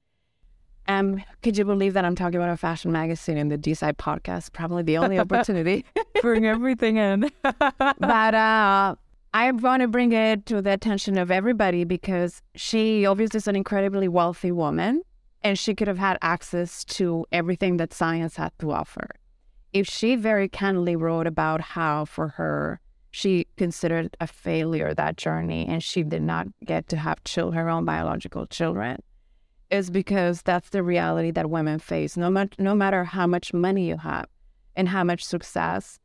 [0.88, 4.52] Um, could you believe that I'm talking about a fashion magazine in the DeSci podcast?
[4.52, 5.84] Probably the only opportunity.
[6.20, 7.30] Bring everything in.
[7.42, 8.96] but uh,
[9.32, 13.54] I want to bring it to the attention of everybody because she obviously is an
[13.54, 15.02] incredibly wealthy woman
[15.42, 19.08] and she could have had access to everything that science had to offer.
[19.72, 22.80] If she very candidly wrote about how, for her,
[23.12, 27.68] she considered a failure that journey and she did not get to have chill her
[27.68, 29.00] own biological children,
[29.70, 32.16] is because that's the reality that women face.
[32.16, 34.26] No, much, no matter how much money you have
[34.74, 35.99] and how much success,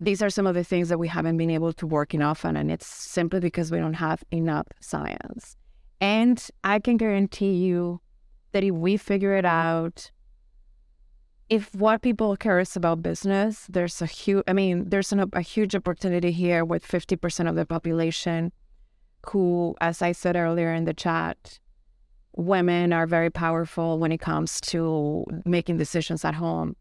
[0.00, 2.56] these are some of the things that we haven't been able to work enough on,
[2.56, 5.56] and it's simply because we don't have enough science.
[6.00, 8.00] And I can guarantee you
[8.52, 10.10] that if we figure it out,
[11.48, 15.74] if what people cares about business, there's a huge, I mean, there's an, a huge
[15.74, 18.52] opportunity here with 50% of the population
[19.26, 21.58] who, as I said earlier in the chat,
[22.36, 26.76] women are very powerful when it comes to making decisions at home.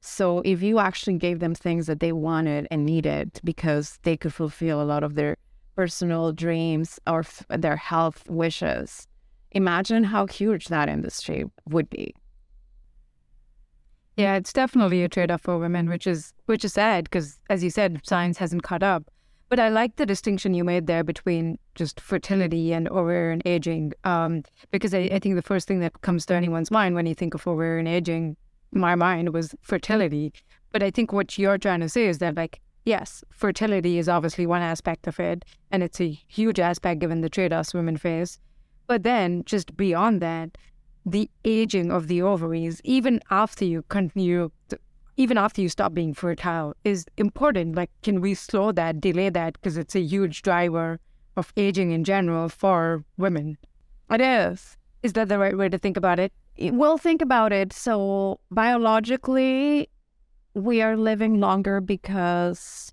[0.00, 4.32] So if you actually gave them things that they wanted and needed because they could
[4.32, 5.36] fulfill a lot of their
[5.74, 9.08] personal dreams or f- their health wishes,
[9.52, 12.14] imagine how huge that industry would be.
[14.16, 17.68] Yeah, it's definitely a trade-off for women, which is which is sad because, as you
[17.68, 19.04] said, science hasn't caught up.
[19.48, 24.42] But I like the distinction you made there between just fertility and ovarian aging, um,
[24.70, 27.34] because I, I, think the first thing that comes to anyone's mind when you think
[27.34, 28.36] of ovarian aging
[28.72, 29.62] my mind was mm-hmm.
[29.62, 30.32] fertility.
[30.72, 34.46] But I think what you're trying to say is that, like, yes, fertility is obviously
[34.46, 38.38] one aspect of it, and it's a huge aspect given the trade offs women face.
[38.86, 40.56] But then, just beyond that,
[41.04, 44.78] the aging of the ovaries, even after you continue, to,
[45.16, 47.74] even after you stop being fertile, is important.
[47.74, 49.54] Like, can we slow that, delay that?
[49.54, 51.00] Because it's a huge driver
[51.36, 53.56] of aging in general for women.
[54.10, 54.76] It is.
[55.02, 56.32] Is that the right way to think about it?
[56.58, 57.72] Well, think about it.
[57.72, 59.88] So, biologically,
[60.54, 62.92] we are living longer because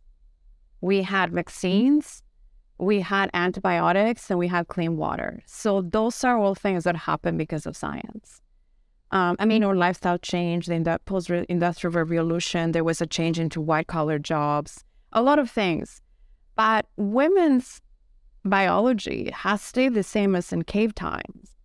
[0.82, 2.24] we had vaccines,
[2.78, 5.42] we had antibiotics, and we had clean water.
[5.46, 8.42] So, those are all things that happen because of science.
[9.12, 12.72] Um, I mean, our lifestyle changed in the post industrial revolution.
[12.72, 16.02] There was a change into white collar jobs, a lot of things.
[16.56, 17.80] But women's
[18.44, 21.56] biology has stayed the same as in cave times.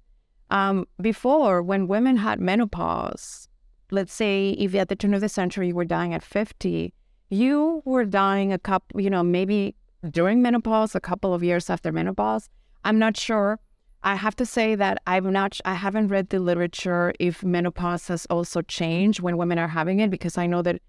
[0.50, 3.48] Um, before, when women had menopause,
[3.90, 6.92] let's say if at the turn of the century you were dying at 50,
[7.30, 9.74] you were dying a couple, you know, maybe
[10.10, 12.48] during menopause, a couple of years after menopause.
[12.84, 13.58] I'm not sure.
[14.02, 18.26] I have to say that I'm not, I haven't read the literature if menopause has
[18.26, 20.80] also changed when women are having it, because I know that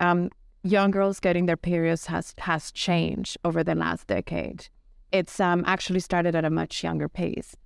[0.00, 0.30] um,
[0.62, 4.68] young girls getting their periods has, has changed over the last decade.
[5.10, 7.56] It's um, actually started at a much younger pace.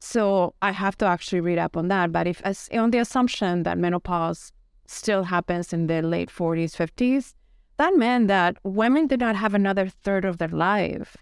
[0.00, 2.12] So I have to actually read up on that.
[2.12, 4.52] But if as, on the assumption that menopause
[4.86, 7.34] still happens in the late 40s, 50s,
[7.76, 11.16] that meant that women did not have another third of their life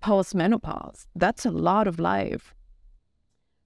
[0.00, 1.06] post menopause.
[1.14, 2.54] That's a lot of life.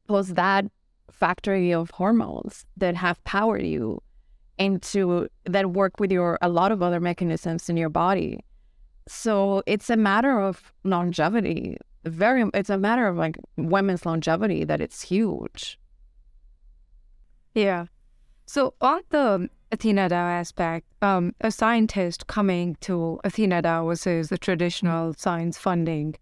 [0.09, 0.65] Post that
[1.11, 4.03] factory of hormones that have powered you
[4.59, 8.41] into that work with your a lot of other mechanisms in your body.
[9.09, 14.81] So it's a matter of longevity very it's a matter of like women's longevity that
[14.81, 15.79] it's huge.
[17.55, 17.87] Yeah.
[18.47, 24.39] So on the Athena DAO aspect um, a scientist coming to Athena DAO versus the
[24.39, 26.17] traditional science funding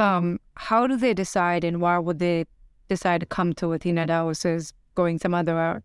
[0.00, 2.46] um, how do they decide and why would they
[2.88, 5.82] decide to come to Athena DAO versus going some other route?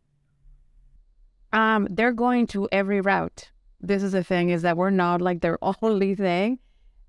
[1.52, 3.52] Um, they're going to every route.
[3.82, 6.60] This is the thing is that we're not like their only thing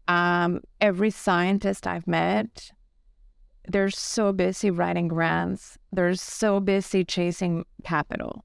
[0.08, 2.70] um, every scientist I've met,
[3.68, 5.78] they're so busy writing grants.
[5.92, 8.44] They're so busy chasing capital.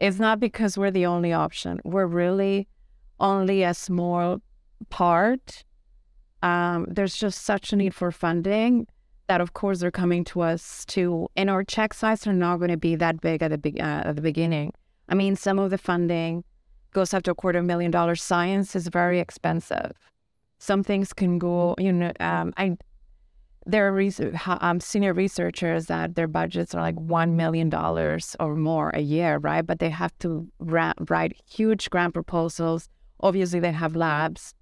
[0.00, 1.80] It's not because we're the only option.
[1.84, 2.68] We're really
[3.18, 4.38] only a small
[4.90, 5.64] part.
[6.42, 8.86] Um, there's just such a need for funding
[9.26, 11.28] that, of course, they're coming to us too.
[11.36, 14.08] And our check size are not going to be that big at the be- uh,
[14.08, 14.72] at the beginning.
[15.08, 16.44] I mean, some of the funding
[16.92, 18.22] goes up to a quarter million dollars.
[18.22, 19.92] Science is very expensive.
[20.58, 22.76] Some things can go, you know, um, I
[23.66, 28.90] there are research, um, senior researchers that their budgets are like $1 million or more
[28.94, 29.66] a year, right?
[29.66, 32.88] But they have to ra- write huge grant proposals.
[33.20, 34.54] Obviously, they have labs.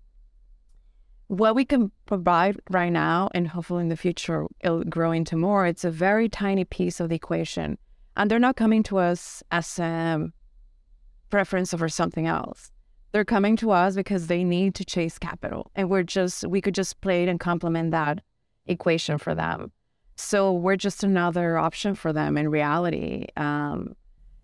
[1.29, 5.67] what we can provide right now, and hopefully in the future it'll grow into more,
[5.67, 7.79] it's a very tiny piece of the equation.
[8.17, 10.29] And they're not coming to us as a
[11.31, 12.71] preference over something else.
[13.17, 15.71] They're coming to us because they need to chase capital.
[15.75, 18.21] And we're just, we could just play it and complement that
[18.67, 19.73] equation for them.
[20.17, 23.25] So we're just another option for them in reality.
[23.39, 23.97] Um,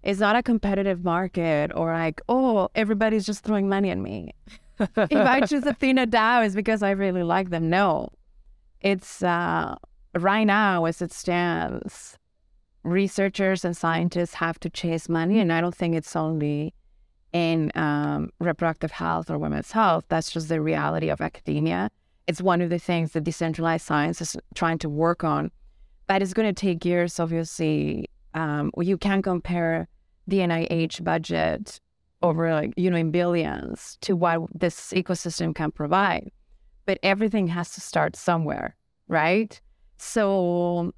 [0.03, 4.33] it's not a competitive market or like, oh, everybody's just throwing money at me.
[4.79, 7.69] if I choose Athena DAO, it's because I really like them.
[7.69, 8.09] No,
[8.81, 9.75] it's uh,
[10.15, 12.17] right now as it stands,
[12.85, 15.41] researchers and scientists have to chase money.
[15.41, 16.73] And I don't think it's only
[17.33, 20.05] in um, reproductive health or women's health.
[20.09, 21.91] That's just the reality of academia.
[22.27, 25.51] It's one of the things that decentralized science is trying to work on.
[26.07, 28.09] But it's going to take years, obviously.
[28.35, 29.89] Um, you can't compare
[30.27, 31.81] the NIH budget
[32.23, 36.31] over like you know in billions to what this ecosystem can provide
[36.87, 38.77] but everything has to start somewhere
[39.09, 39.61] right
[39.99, 40.93] so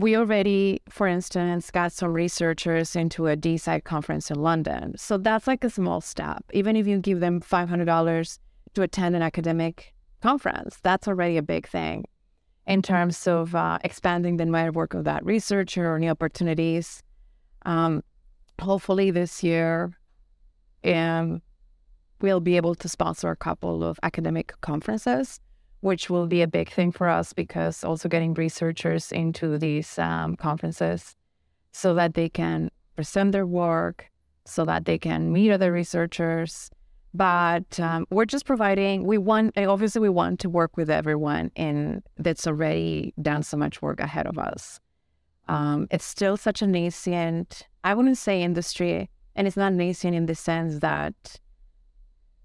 [0.00, 4.94] we already for instance got some researchers into a DeSci conference in london.
[4.96, 6.44] So that's like a small step.
[6.52, 8.38] Even if you give them $500
[8.74, 12.04] to attend an academic conference that's already a big thing
[12.66, 17.02] in terms of uh, expanding the network of that researcher or new opportunities.
[17.66, 18.02] Um,
[18.60, 19.92] hopefully this year
[20.82, 21.40] and
[22.20, 25.40] we'll be able to sponsor a couple of academic conferences,
[25.80, 30.36] which will be a big thing for us because also getting researchers into these um,
[30.36, 31.16] conferences
[31.72, 34.10] so that they can present their work,
[34.44, 36.70] so that they can meet other researchers.
[37.12, 39.04] But um, we're just providing.
[39.04, 43.82] We want obviously we want to work with everyone in that's already done so much
[43.82, 44.80] work ahead of us.
[45.48, 47.66] Um, it's still such a nascent.
[47.82, 51.40] I wouldn't say industry and it's not nascent in the sense that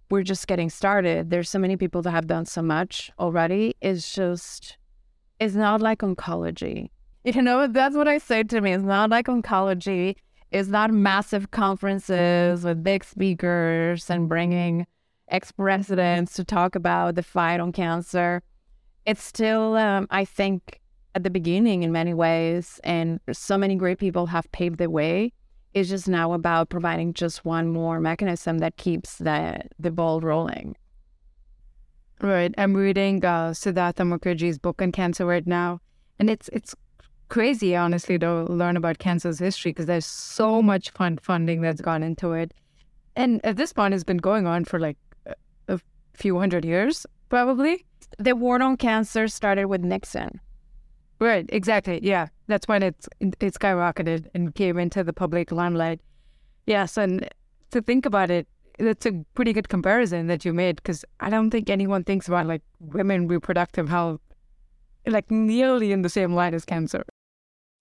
[0.10, 1.30] we're just getting started.
[1.30, 3.76] There's so many people that have done so much already.
[3.82, 4.78] It's just,
[5.40, 6.90] it's not like oncology.
[7.28, 8.74] You know, that's what I say to me.
[8.74, 10.16] It's not like oncology.
[10.52, 14.86] It's not massive conferences with big speakers and bringing
[15.30, 18.44] ex presidents to talk about the fight on cancer.
[19.08, 20.80] It's still, um, I think,
[21.16, 25.34] at the beginning in many ways, and so many great people have paved the way
[25.76, 30.76] it's just now about providing just one more mechanism that keeps the the ball rolling.
[32.22, 32.56] Right.
[32.58, 35.82] I'm reading uh, Siddhartha Mukherjee's book on cancer right now,
[36.18, 36.74] and it's it's
[37.28, 42.04] crazy, honestly, to learn about cancer's history because there's so much fund funding that's gone
[42.04, 42.54] into it,
[43.18, 44.98] and at this point, it's been going on for like
[45.68, 45.78] a
[46.14, 47.86] few hundred years, probably.
[48.18, 50.40] The war on cancer started with Nixon.
[51.20, 52.00] Right, exactly.
[52.02, 56.02] Yeah, that's when it's it skyrocketed and came into the public limelight.
[56.66, 57.28] Yes, and
[57.72, 58.48] to think about it,
[58.80, 62.48] that's a pretty good comparison that you made because I don't think anyone thinks about
[62.48, 64.22] like women reproductive health
[65.08, 67.04] like nearly in the same light as cancer.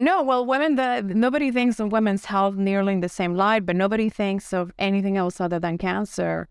[0.00, 0.74] No, well, women.
[0.74, 4.72] The nobody thinks of women's health nearly in the same light, but nobody thinks of
[4.78, 6.48] anything else other than cancer.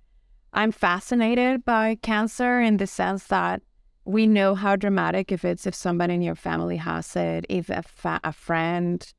[0.54, 3.62] I'm fascinated by cancer in the sense that
[4.06, 7.84] we know how dramatic if it's if somebody in your family has it, if a,
[7.84, 9.14] fa- a friend.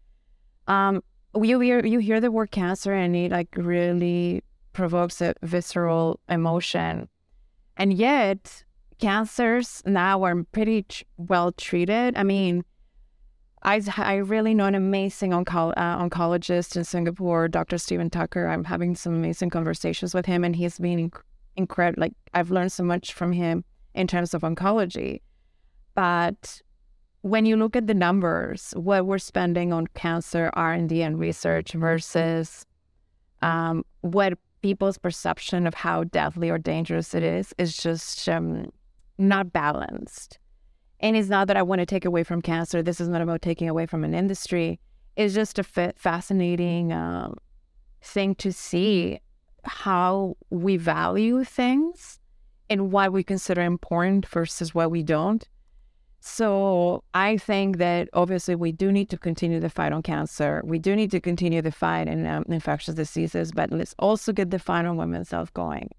[0.66, 1.03] Um,
[1.41, 7.09] you hear you hear the word cancer and it like really provokes a visceral emotion,
[7.76, 8.64] and yet
[8.99, 12.16] cancers now are pretty tr- well treated.
[12.16, 12.64] I mean,
[13.62, 17.78] I I really know an amazing onco- uh, oncologist in Singapore, Dr.
[17.78, 18.47] Stephen Tucker.
[18.47, 21.22] I'm having some amazing conversations with him, and he's been inc-
[21.57, 22.03] incredible.
[22.03, 23.64] Like I've learned so much from him
[23.95, 25.20] in terms of oncology.
[25.95, 26.61] But
[27.22, 32.66] when you look at the numbers, what we're spending on cancer R&D and research versus
[33.42, 38.70] um, what people's perception of how deadly or dangerous it is is just um,
[39.18, 40.38] not balanced.
[41.01, 42.82] And it's not that I want to take away from cancer.
[42.82, 44.80] This is not about taking away from an industry.
[45.16, 45.64] It's just a
[45.97, 47.36] fascinating um,
[48.03, 49.20] thing to see
[49.64, 52.18] how we value things
[52.71, 55.49] and what we consider important versus what we don't.
[56.21, 60.62] So I think that obviously we do need to continue the fight on cancer.
[60.65, 64.51] We do need to continue the fight in um, infectious diseases, but let's also get
[64.51, 65.91] the fight on women's health going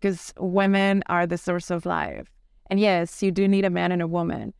[0.00, 2.28] because women are the source of life.
[2.68, 4.52] And yes, you do need a man and a woman.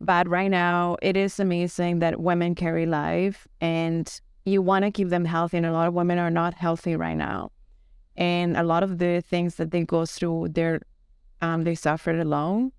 [0.00, 5.08] But right now, it is amazing that women carry life and you want to keep
[5.08, 5.56] them healthy.
[5.56, 7.52] And a lot of women are not healthy right now.
[8.16, 10.82] And a lot of the things that they go through, they're
[11.40, 12.72] um, they suffered alone.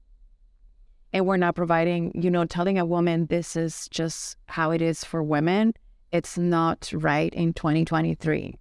[1.12, 5.04] And we're not providing, you know, telling a woman this is just how it is
[5.04, 5.74] for women.
[6.12, 8.56] It's not right in 2023.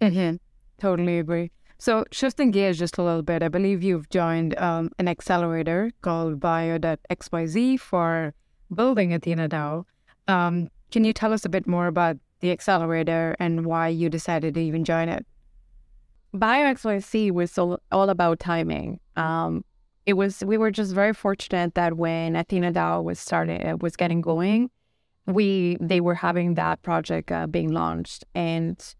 [0.00, 0.36] Mm-hmm.
[0.78, 1.50] Totally agree.
[1.78, 6.38] So, shifting gears just a little bit, I believe you've joined um, an accelerator called
[6.38, 8.34] Bio.xyz for
[8.74, 9.84] building Athena DAO.
[10.28, 14.54] Um, can you tell us a bit more about the accelerator and why you decided
[14.54, 15.24] to even join it?
[16.34, 19.00] BioXYZ was all, all about timing.
[19.16, 19.64] Um,
[20.06, 24.20] it was we were just very fortunate that when Athena DAO was started was getting
[24.20, 24.70] going,
[25.26, 28.94] we they were having that project uh, being launched and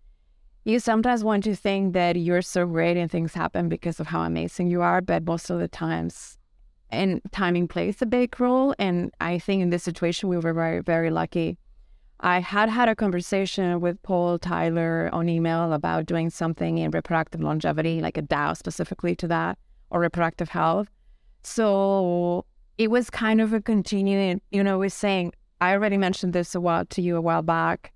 [0.64, 4.22] you sometimes want to think that you're so great and things happen because of how
[4.22, 6.39] amazing you are, but most of the times,
[6.91, 8.74] and timing plays a big role.
[8.78, 11.57] And I think in this situation, we were very, very lucky.
[12.20, 17.40] I had had a conversation with Paul Tyler on email about doing something in reproductive
[17.40, 19.58] longevity, like a DAO specifically to that,
[19.90, 20.88] or reproductive health.
[21.42, 22.44] So
[22.76, 26.60] it was kind of a continuing, you know, we're saying, I already mentioned this a
[26.60, 27.92] while to you a while back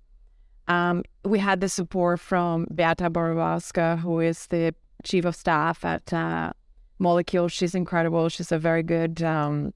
[0.67, 4.73] um, we had the support from Beata Borowska, who is the
[5.03, 6.53] chief of staff at uh,
[6.97, 7.47] Molecule.
[7.47, 8.29] She's incredible.
[8.29, 9.73] She's a very good um,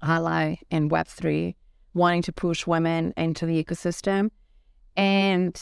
[0.00, 1.54] ally in Web3,
[1.94, 4.30] wanting to push women into the ecosystem.
[4.96, 5.60] And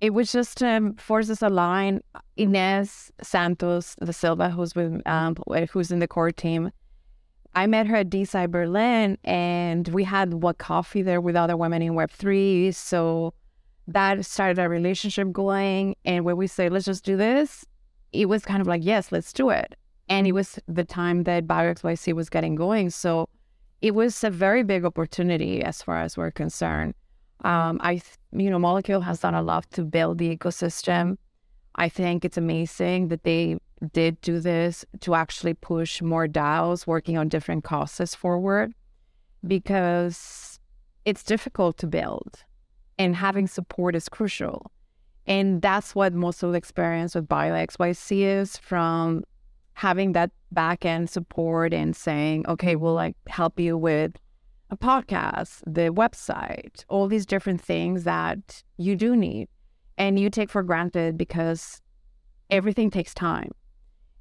[0.00, 2.00] it was just um, forces align.
[2.36, 5.36] Inez Santos da Silva, who's with um,
[5.70, 6.70] who's in the core team.
[7.54, 11.82] I met her at DeSci Berlin, and we had what coffee there with other women
[11.82, 12.70] in Web three.
[12.72, 13.34] So
[13.88, 15.96] that started our relationship going.
[16.04, 17.66] And when we say, let's just do this,
[18.12, 19.74] it was kind of like, yes, let's do it.
[20.08, 22.90] And it was the time that BioXYZ was getting going.
[22.90, 23.28] So
[23.82, 26.94] it was a very big opportunity as far as we're concerned.
[27.44, 28.02] Um, I,
[28.32, 31.16] you know, Molecule has done a lot to build the ecosystem.
[31.76, 33.56] I think it's amazing that they
[33.92, 38.74] did do this to actually push more DAOs working on different causes forward
[39.46, 40.60] because
[41.06, 42.44] it's difficult to build
[42.98, 44.70] and having support is crucial.
[45.26, 49.24] And that's what most of the experience with BioXYZ is from
[49.72, 54.12] having that back end support and saying, okay, we'll like help you with
[54.70, 59.48] a podcast, the website, all these different things that you do need
[59.98, 61.82] and you take for granted because
[62.48, 63.50] everything takes time.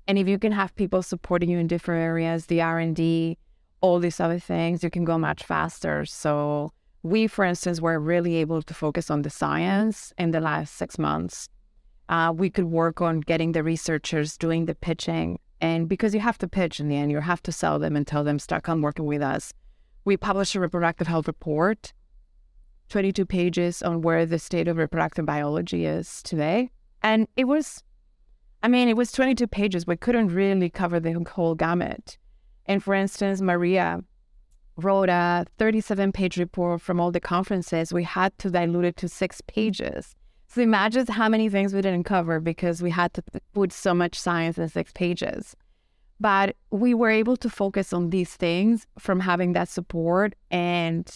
[0.08, 3.38] And if you can have people supporting you in different areas, the R&D,
[3.82, 6.04] all these other things, you can go much faster.
[6.06, 6.74] So
[7.04, 11.00] we, for instance, were really able to focus on the science in the last six
[11.00, 11.48] months.
[12.10, 15.40] Uh, we could work on getting the researchers doing the pitching.
[15.62, 18.08] And because you have to pitch in the end, you have to sell them and
[18.08, 19.54] tell them, start come working with us.
[20.06, 21.94] We published a reproductive health report,
[22.90, 26.72] 22 pages on where the state of reproductive biology is today.
[27.04, 27.84] And it was,
[28.64, 29.86] I mean, it was 22 pages.
[29.86, 32.18] We couldn't really cover the whole gamut.
[32.66, 34.02] And for instance, Maria,
[34.78, 39.10] wrote a 37 page report from all the conferences, we had to dilute it to
[39.10, 40.16] six pages.
[40.52, 43.24] So imagine how many things we didn't cover because we had to
[43.54, 45.56] put so much science in six pages.
[46.20, 50.34] But we were able to focus on these things from having that support.
[50.50, 51.08] And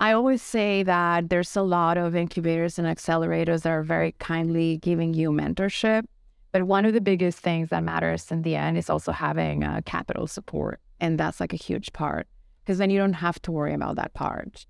[0.00, 4.78] I always say that there's a lot of incubators and accelerators that are very kindly
[4.78, 6.04] giving you mentorship.
[6.50, 9.82] But one of the biggest things that matters in the end is also having uh,
[9.84, 10.80] capital support.
[10.98, 12.26] And that's like a huge part
[12.64, 14.64] because then you don't have to worry about that part.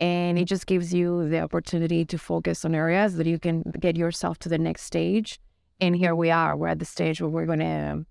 [0.00, 3.96] And it just gives you the opportunity to focus on areas that you can get
[3.96, 5.40] yourself to the next stage.
[5.80, 6.56] And here we are.
[6.56, 8.04] We're at the stage where we're going to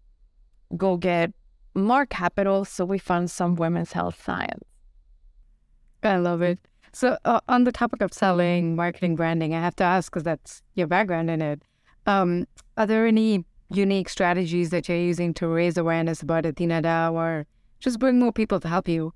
[0.76, 1.32] go get
[1.76, 4.64] more capital so we fund some women's health science.
[6.02, 6.60] I love it.
[6.94, 10.62] So, uh, on the topic of selling, marketing, branding, I have to ask because that's
[10.76, 11.62] your background in it.
[12.06, 17.14] Um, are there any unique strategies that you're using to raise awareness about Athena DAO
[17.14, 17.48] or
[17.80, 19.14] just bring more people to help you.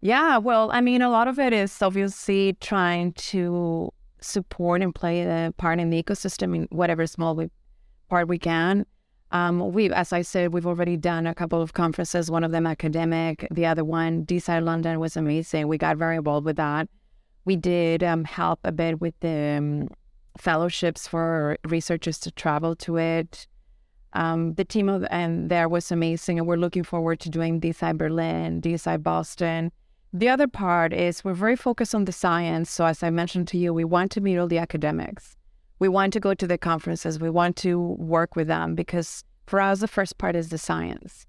[0.00, 5.22] Yeah, well, I mean, a lot of it is obviously trying to support and play
[5.22, 7.50] a part in the ecosystem in whatever small we,
[8.08, 8.86] part we can.
[9.32, 12.30] Um, we, as I said, we've already done a couple of conferences.
[12.30, 15.66] One of them academic, the other one, DeSci London, was amazing.
[15.66, 16.88] We got very involved with that.
[17.44, 19.88] We did um, help a bit with the um,
[20.38, 23.46] fellowships for researchers to travel to it.
[24.12, 27.96] Um, the team of and there was amazing, and we're looking forward to doing DeSci
[27.98, 29.72] Berlin, DeSci Boston.
[30.12, 32.70] The other part is we're very focused on the science.
[32.70, 35.36] So as I mentioned to you, we want to meet all the academics.
[35.78, 37.20] We want to go to the conferences.
[37.20, 41.26] We want to work with them because for us the first part is the science.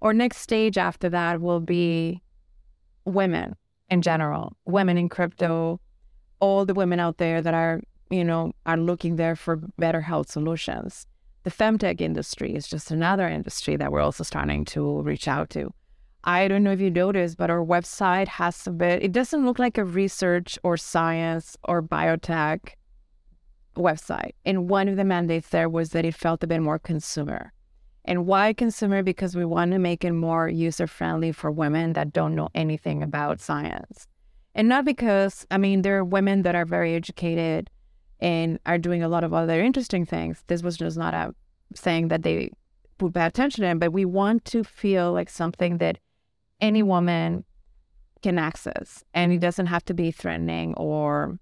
[0.00, 2.22] Our next stage after that will be
[3.04, 3.56] women
[3.90, 5.80] in general, women in crypto,
[6.40, 7.80] all the women out there that are,
[8.10, 11.06] you know, are looking there for better health solutions
[11.46, 15.72] the femtech industry is just another industry that we're also starting to reach out to.
[16.26, 19.60] I don't know if you noticed, but our website has a bit, it doesn't look
[19.60, 22.70] like a research or science or biotech
[23.76, 24.32] website.
[24.44, 27.52] And one of the mandates there was that it felt a bit more consumer.
[28.04, 29.04] And why consumer?
[29.04, 33.04] Because we want to make it more user friendly for women that don't know anything
[33.04, 34.08] about science.
[34.54, 37.70] And not because, I mean, there are women that are very educated
[38.18, 40.42] and are doing a lot of other interesting things.
[40.48, 41.34] This was just not a
[41.74, 42.50] saying that they
[42.98, 45.98] put bad attention in, but we want to feel like something that
[46.60, 47.44] any woman
[48.22, 51.38] can access and it doesn't have to be threatening or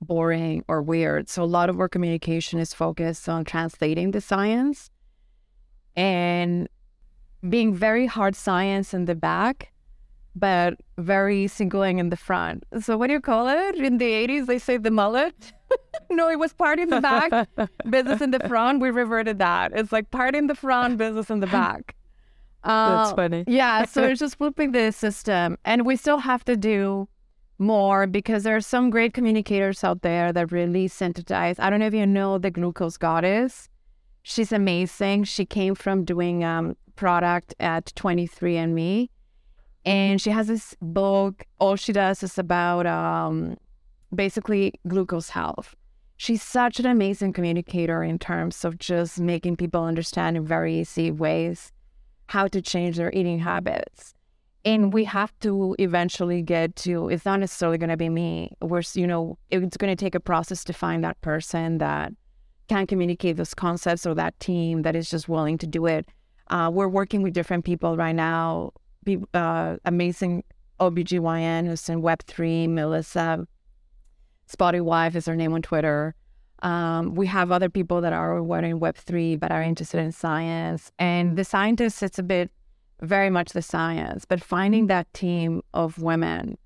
[0.00, 1.28] boring or weird.
[1.28, 4.90] So a lot of our communication is focused on translating the science
[5.96, 6.68] and
[7.48, 9.72] being very hard science in the back,
[10.34, 12.64] but very singling in the front.
[12.80, 13.76] So what do you call it?
[13.76, 15.52] In the 80s, they say the mullet.
[16.10, 17.48] no, it was part in the back,
[17.88, 18.80] business in the front.
[18.80, 19.72] We reverted that.
[19.74, 21.94] It's like part in the front, business in the back.
[22.64, 23.44] That's uh, funny.
[23.46, 25.56] yeah, so it's just flipping the system.
[25.64, 27.08] And we still have to do
[27.58, 31.58] more because there are some great communicators out there that really synthesize.
[31.58, 33.68] I don't know if you know the glucose goddess.
[34.22, 35.24] She's amazing.
[35.24, 39.08] She came from doing um, product at 23andMe.
[39.86, 41.46] And she has this book.
[41.58, 43.56] All she does is about um,
[44.14, 45.74] basically glucose health.
[46.18, 51.10] She's such an amazing communicator in terms of just making people understand in very easy
[51.10, 51.72] ways
[52.30, 54.14] how to change their eating habits.
[54.64, 58.52] And we have to eventually get to, it's not necessarily going to be me.
[58.62, 62.12] We're, you know, it's going to take a process to find that person that
[62.68, 66.06] can communicate those concepts or that team that is just willing to do it.
[66.48, 68.70] Uh, we're working with different people right now.
[69.02, 70.44] Be, uh, amazing
[70.78, 73.44] OBGYN who's in Web3, Melissa
[74.46, 76.14] Spotty Wife is her name on Twitter.
[76.62, 78.44] Um, we have other people that are in
[78.80, 80.92] Web3 but are interested in science.
[80.98, 82.50] And the scientists, it's a bit
[83.00, 86.58] very much the science, but finding that team of women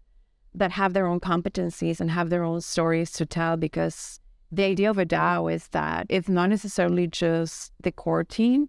[0.55, 4.20] that have their own competencies and have their own stories to tell because
[4.51, 8.68] the idea of a DAO is that it's not necessarily just the core team.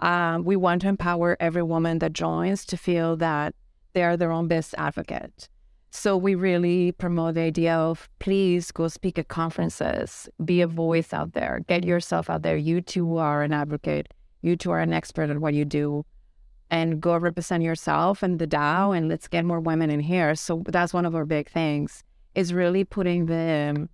[0.00, 3.54] Um, we want to empower every woman that joins to feel that
[3.92, 5.48] they are their own best advocate.
[5.96, 11.14] So we really promote the idea of please go speak at conferences, be a voice
[11.14, 12.58] out there, get yourself out there.
[12.58, 14.12] You too are an advocate.
[14.42, 16.04] You too are an expert at what you do.
[16.70, 20.34] And go represent yourself and the DAO and let's get more women in here.
[20.34, 23.88] So that's one of our big things is really putting the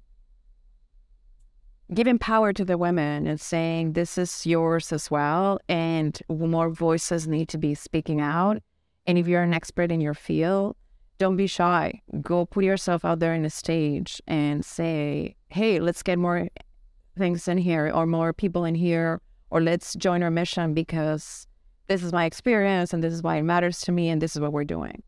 [1.94, 7.28] giving power to the women and saying this is yours as well and more voices
[7.28, 8.60] need to be speaking out
[9.06, 10.74] and if you're an expert in your field
[11.22, 11.84] don't be shy
[12.20, 16.48] go put yourself out there in the stage and say hey let's get more
[17.16, 19.20] things in here or more people in here
[19.50, 21.46] or let's join our mission because
[21.86, 24.40] this is my experience and this is why it matters to me and this is
[24.40, 25.02] what we're doing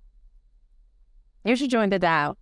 [1.44, 2.36] you should join the DAO.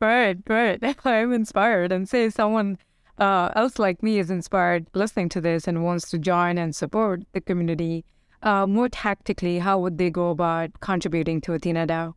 [0.00, 0.78] Right, right.
[1.04, 2.78] I'm inspired and say someone
[3.18, 7.22] uh, else like me is inspired listening to this and wants to join and support
[7.32, 8.04] the community,
[8.42, 12.14] uh, more tactically, how would they go about contributing to Athena DAO?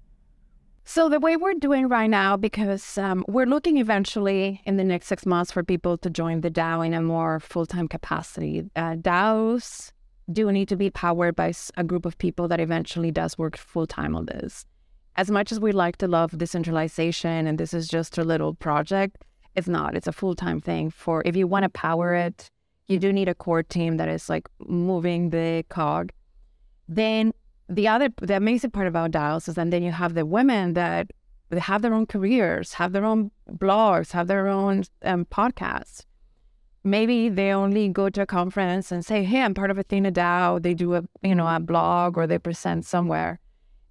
[0.84, 5.08] So the way we're doing right now, because um, we're looking eventually in the next
[5.08, 8.64] six months for people to join the DAO in a more full-time capacity.
[8.76, 9.92] Uh, DAOs
[10.32, 14.16] do need to be powered by a group of people that eventually does work full-time
[14.16, 14.66] on this.
[15.16, 19.18] As much as we like to love decentralization and this is just a little project,
[19.56, 19.96] it's not.
[19.96, 20.90] It's a full time thing.
[20.90, 22.50] For if you want to power it,
[22.88, 26.12] you do need a core team that is like moving the cog.
[26.88, 27.34] Then
[27.72, 31.10] the other, the amazing part about DAOs is, and then you have the women that
[31.50, 36.06] they have their own careers, have their own blogs, have their own um, podcasts.
[36.84, 40.62] Maybe they only go to a conference and say, "Hey, I'm part of Athena DAO."
[40.62, 43.40] They do a, you know, a blog or they present somewhere,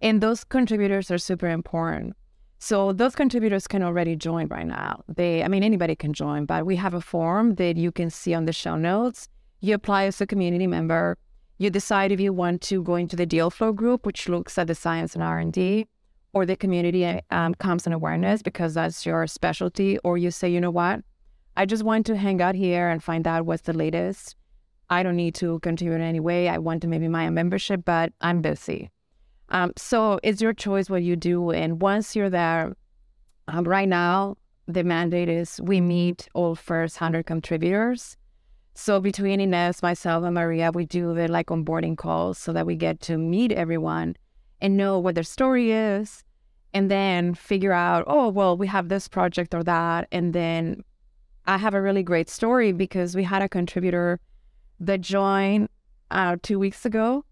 [0.00, 2.16] and those contributors are super important.
[2.58, 5.02] So those contributors can already join right now.
[5.08, 8.34] They, I mean, anybody can join, but we have a form that you can see
[8.34, 9.28] on the show notes.
[9.60, 11.16] You apply as a community member.
[11.61, 14.66] You decide if you want to go into the deal flow group, which looks at
[14.66, 15.86] the science and R&D,
[16.32, 19.98] or the community um, and awareness because that's your specialty.
[19.98, 21.02] Or you say, you know what,
[21.58, 24.36] I just want to hang out here and find out what's the latest.
[24.88, 26.48] I don't need to contribute in any way.
[26.48, 28.90] I want to maybe my membership, but I'm busy.
[29.50, 31.50] Um, so it's your choice what you do.
[31.50, 32.74] And once you're there,
[33.48, 38.16] um, right now, the mandate is we meet all first 100 contributors.
[38.80, 42.76] So between Ines, myself, and Maria, we do the like onboarding calls so that we
[42.76, 44.16] get to meet everyone
[44.62, 46.24] and know what their story is
[46.72, 50.08] and then figure out, oh, well, we have this project or that.
[50.10, 50.82] And then
[51.44, 54.18] I have a really great story because we had a contributor
[54.80, 55.68] that joined
[56.10, 57.26] uh, two weeks ago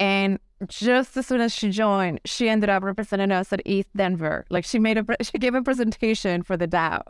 [0.00, 4.46] and just as soon as she joined, she ended up representing us at ETH Denver.
[4.50, 7.02] Like she made a she gave a presentation for the DAO.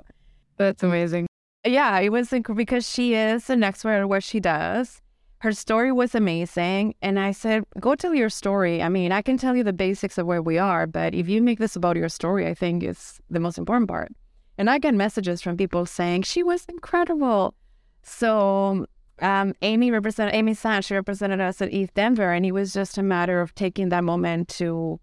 [0.58, 1.26] That's amazing.
[1.64, 5.00] Yeah, it was inc- because she is an expert at what she does.
[5.38, 6.94] Her story was amazing.
[7.02, 8.82] And I said, go tell your story.
[8.82, 11.42] I mean, I can tell you the basics of where we are, but if you
[11.42, 14.12] make this about your story, I think it's the most important part.
[14.58, 17.54] And I get messages from people saying, she was incredible.
[18.02, 18.86] So
[19.20, 22.32] um, Amy represented, Amy Sands, she represented us at ETH Denver.
[22.32, 25.00] And it was just a matter of taking that moment to,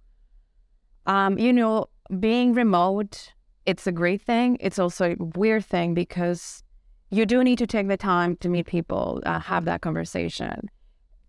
[1.05, 1.87] um, you know,
[2.19, 3.33] being remote,
[3.69, 4.57] it's a great thing.
[4.59, 6.63] It's also a weird thing because
[7.11, 10.67] you do need to take the time to meet people, uh, have that conversation.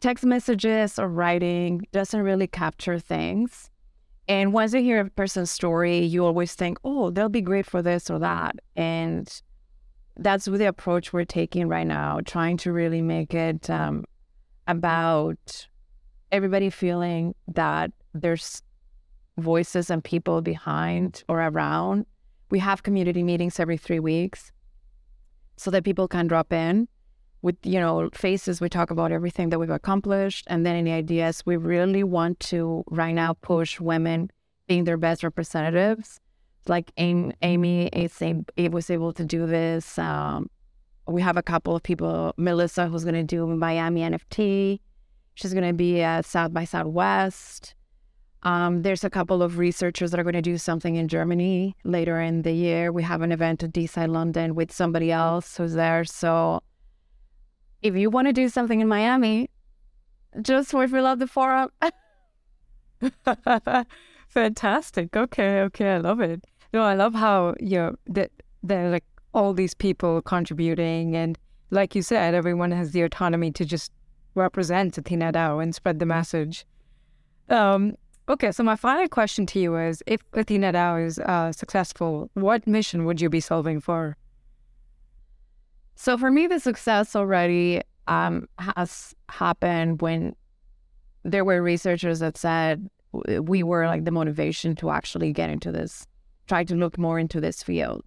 [0.01, 3.69] Text messages or writing doesn't really capture things.
[4.27, 7.83] And once you hear a person's story, you always think, oh, they'll be great for
[7.83, 8.57] this or that.
[8.75, 9.29] And
[10.17, 14.05] that's the approach we're taking right now, trying to really make it um,
[14.67, 15.69] about
[16.33, 18.63] everybody feeling that there's
[19.37, 22.07] voices and people behind or around.
[22.51, 24.53] We have community meetings every three weeks
[25.57, 26.89] so that people can drop in
[27.43, 28.61] with you know faces.
[28.61, 31.43] We talk about everything that we've accomplished and then any ideas.
[31.47, 34.31] We really want to right now push women
[34.67, 36.21] being their best representatives.
[36.69, 40.51] Like amy, amy it was able to do this um,
[41.11, 44.81] we have a couple of people melissa who's going to do miami nft
[45.35, 47.75] she's going to be at south by southwest
[48.43, 52.21] um, there's a couple of researchers that are going to do something in Germany later
[52.21, 52.91] in the year.
[52.91, 56.05] We have an event at DeSci London with somebody else who's there.
[56.05, 56.63] So
[57.83, 59.51] if you want to do something in Miami,
[60.41, 61.71] just wait for Love the Forum.
[64.29, 65.17] Fantastic.
[65.17, 66.45] Okay, okay, I love it.
[66.73, 68.31] No, I love how you know that
[68.63, 71.39] there are like all these people contributing, and
[71.71, 73.91] like you said, everyone has the autonomy to just
[74.35, 76.65] represent Athena DAO and spread the message.
[77.49, 77.97] Um,
[78.31, 82.65] Okay, so my final question to you is if Athena DAO is uh, successful, what
[82.65, 84.17] mission would you be solving for?
[85.97, 90.37] So for me, the success already um, has happened when
[91.25, 92.89] there were researchers that said
[93.41, 96.07] we were like the motivation to actually get into this,
[96.47, 98.05] try to look more into this field.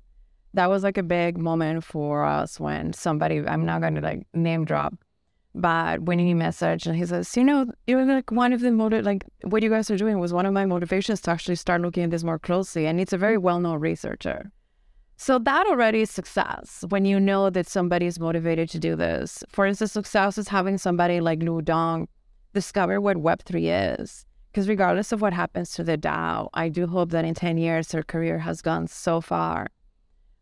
[0.53, 4.25] That was like a big moment for us when somebody, I'm not going to like
[4.33, 4.93] name drop,
[5.55, 8.71] but when he messaged and he says, you know, it was like one of the
[8.71, 11.81] motive, like what you guys are doing was one of my motivations to actually start
[11.81, 12.87] looking at this more closely.
[12.87, 14.51] And it's a very well known researcher.
[15.15, 19.43] So that already is success when you know that somebody is motivated to do this.
[19.47, 22.07] For instance, success is having somebody like Lu Dong
[22.53, 24.25] discover what Web3 is.
[24.51, 27.91] Because regardless of what happens to the DAO, I do hope that in 10 years
[27.91, 29.67] her career has gone so far.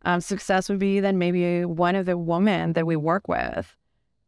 [0.03, 3.77] Um, success would be that maybe one of the women that we work with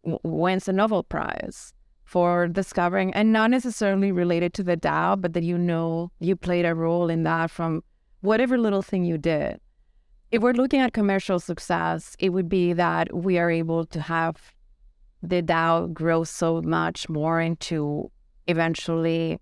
[0.03, 1.73] wins a Nobel Prize
[2.05, 6.65] for discovering, and not necessarily related to the DAO, but that you know you played
[6.65, 7.83] a role in that from
[8.21, 9.59] whatever little thing you did.
[10.31, 14.53] If we're looking at commercial success, it would be that we are able to have
[15.21, 18.11] the DAO grow so much more into
[18.47, 19.39] eventually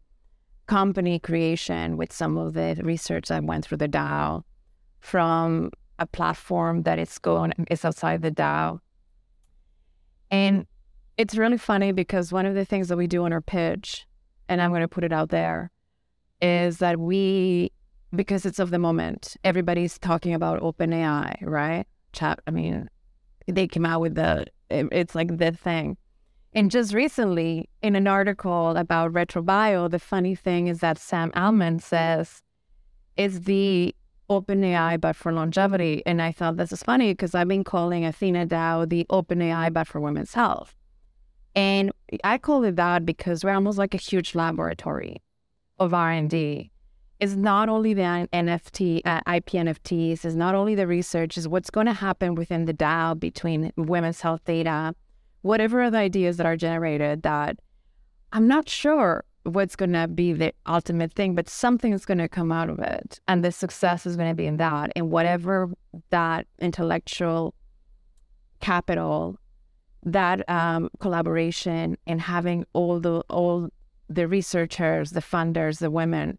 [0.67, 4.43] company creation with some of the research that went through the DAO
[4.99, 8.79] from a platform that is going is outside the DAO
[10.31, 10.65] and
[11.17, 14.07] it's really funny because one of the things that we do on our pitch,
[14.49, 15.69] and I'm going to put it out there,
[16.41, 17.71] is that we,
[18.15, 21.85] because it's of the moment, everybody's talking about OpenAI, right?
[22.13, 22.89] Chat, I mean,
[23.47, 25.97] they came out with the, it's like the thing.
[26.53, 31.79] And just recently, in an article about RetroBio, the funny thing is that Sam Altman
[31.79, 32.41] says
[33.15, 33.95] it's the
[34.31, 36.01] OpenAI, but for longevity.
[36.05, 39.87] And I thought this is funny because I've been calling Athena DAO the OpenAI, but
[39.87, 40.73] for women's health.
[41.53, 41.91] And
[42.23, 45.21] I call it that because we're almost like a huge laboratory
[45.79, 46.71] of R&D.
[47.19, 51.69] It's not only the NFT, uh, IP NFTs, it's not only the research, it's what's
[51.69, 54.95] going to happen within the DAO between women's health data,
[55.41, 57.57] whatever other ideas that are generated that
[58.31, 62.29] I'm not sure what's going to be the ultimate thing, but something is going to
[62.29, 63.19] come out of it.
[63.27, 64.91] And the success is going to be in that.
[64.95, 65.69] And whatever
[66.09, 67.53] that intellectual
[68.59, 69.37] capital,
[70.03, 73.69] that um, collaboration, and having all the all
[74.09, 76.37] the researchers, the funders, the women.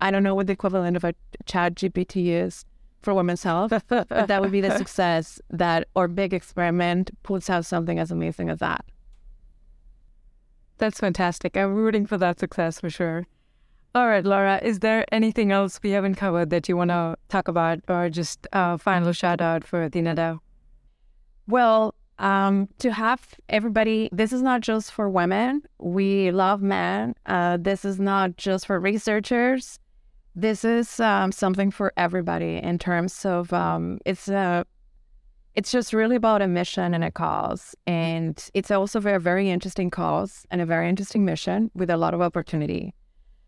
[0.00, 1.14] I don't know what the equivalent of a
[1.44, 2.64] ChatGPT is
[3.02, 7.64] for women's health, but that would be the success that our big experiment puts out
[7.64, 8.84] something as amazing as that.
[10.78, 11.56] That's fantastic.
[11.56, 13.26] I'm rooting for that success for sure.
[13.94, 17.48] All right, Laura, is there anything else we haven't covered that you want to talk
[17.48, 20.38] about or just a final shout out for Athena DAO?
[21.48, 25.62] Well, um, to have everybody, this is not just for women.
[25.78, 27.14] We love men.
[27.26, 29.78] Uh, this is not just for researchers.
[30.34, 34.64] This is um, something for everybody in terms of um, it's a
[35.58, 37.74] it's just really about a mission and a cause.
[37.84, 41.96] And it's also a very, very interesting cause and a very interesting mission with a
[41.96, 42.94] lot of opportunity.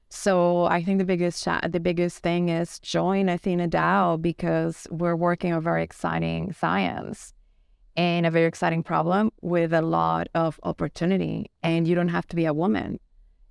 [0.09, 5.53] So I think the biggest the biggest thing is join Athena DAO because we're working
[5.53, 7.33] on very exciting science
[7.97, 11.49] and a very exciting problem with a lot of opportunity.
[11.63, 12.99] And you don't have to be a woman.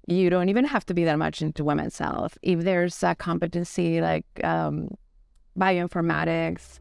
[0.06, 2.38] You don't even have to be that much into women's health.
[2.42, 4.90] If there's a competency like um,
[5.58, 6.80] bioinformatics,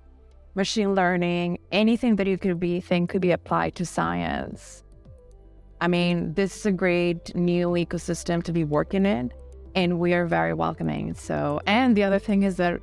[0.59, 4.83] machine learning, anything that you could be think could be applied to science.
[5.81, 9.33] I mean, this is a great new ecosystem to be working in,
[9.75, 11.15] and we are very welcoming.
[11.15, 12.81] So, and the other thing is that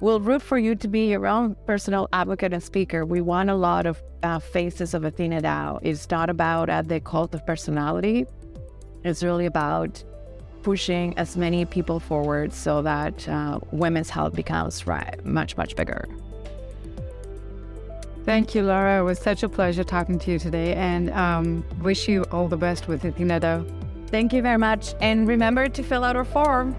[0.00, 3.06] we'll root for you to be your own personal advocate and speaker.
[3.06, 5.80] We want a lot of uh, faces of Athena DAO.
[5.82, 8.26] It's not about uh, the cult of personality.
[9.02, 10.04] It's really about
[10.62, 16.06] pushing as many people forward so that uh, women's health becomes right, much, much bigger.
[18.24, 19.00] Thank you, Laura.
[19.00, 22.56] It was such a pleasure talking to you today and um, wish you all the
[22.56, 23.64] best with Athena
[24.06, 24.94] Thank you very much.
[25.00, 26.74] And remember to fill out our form.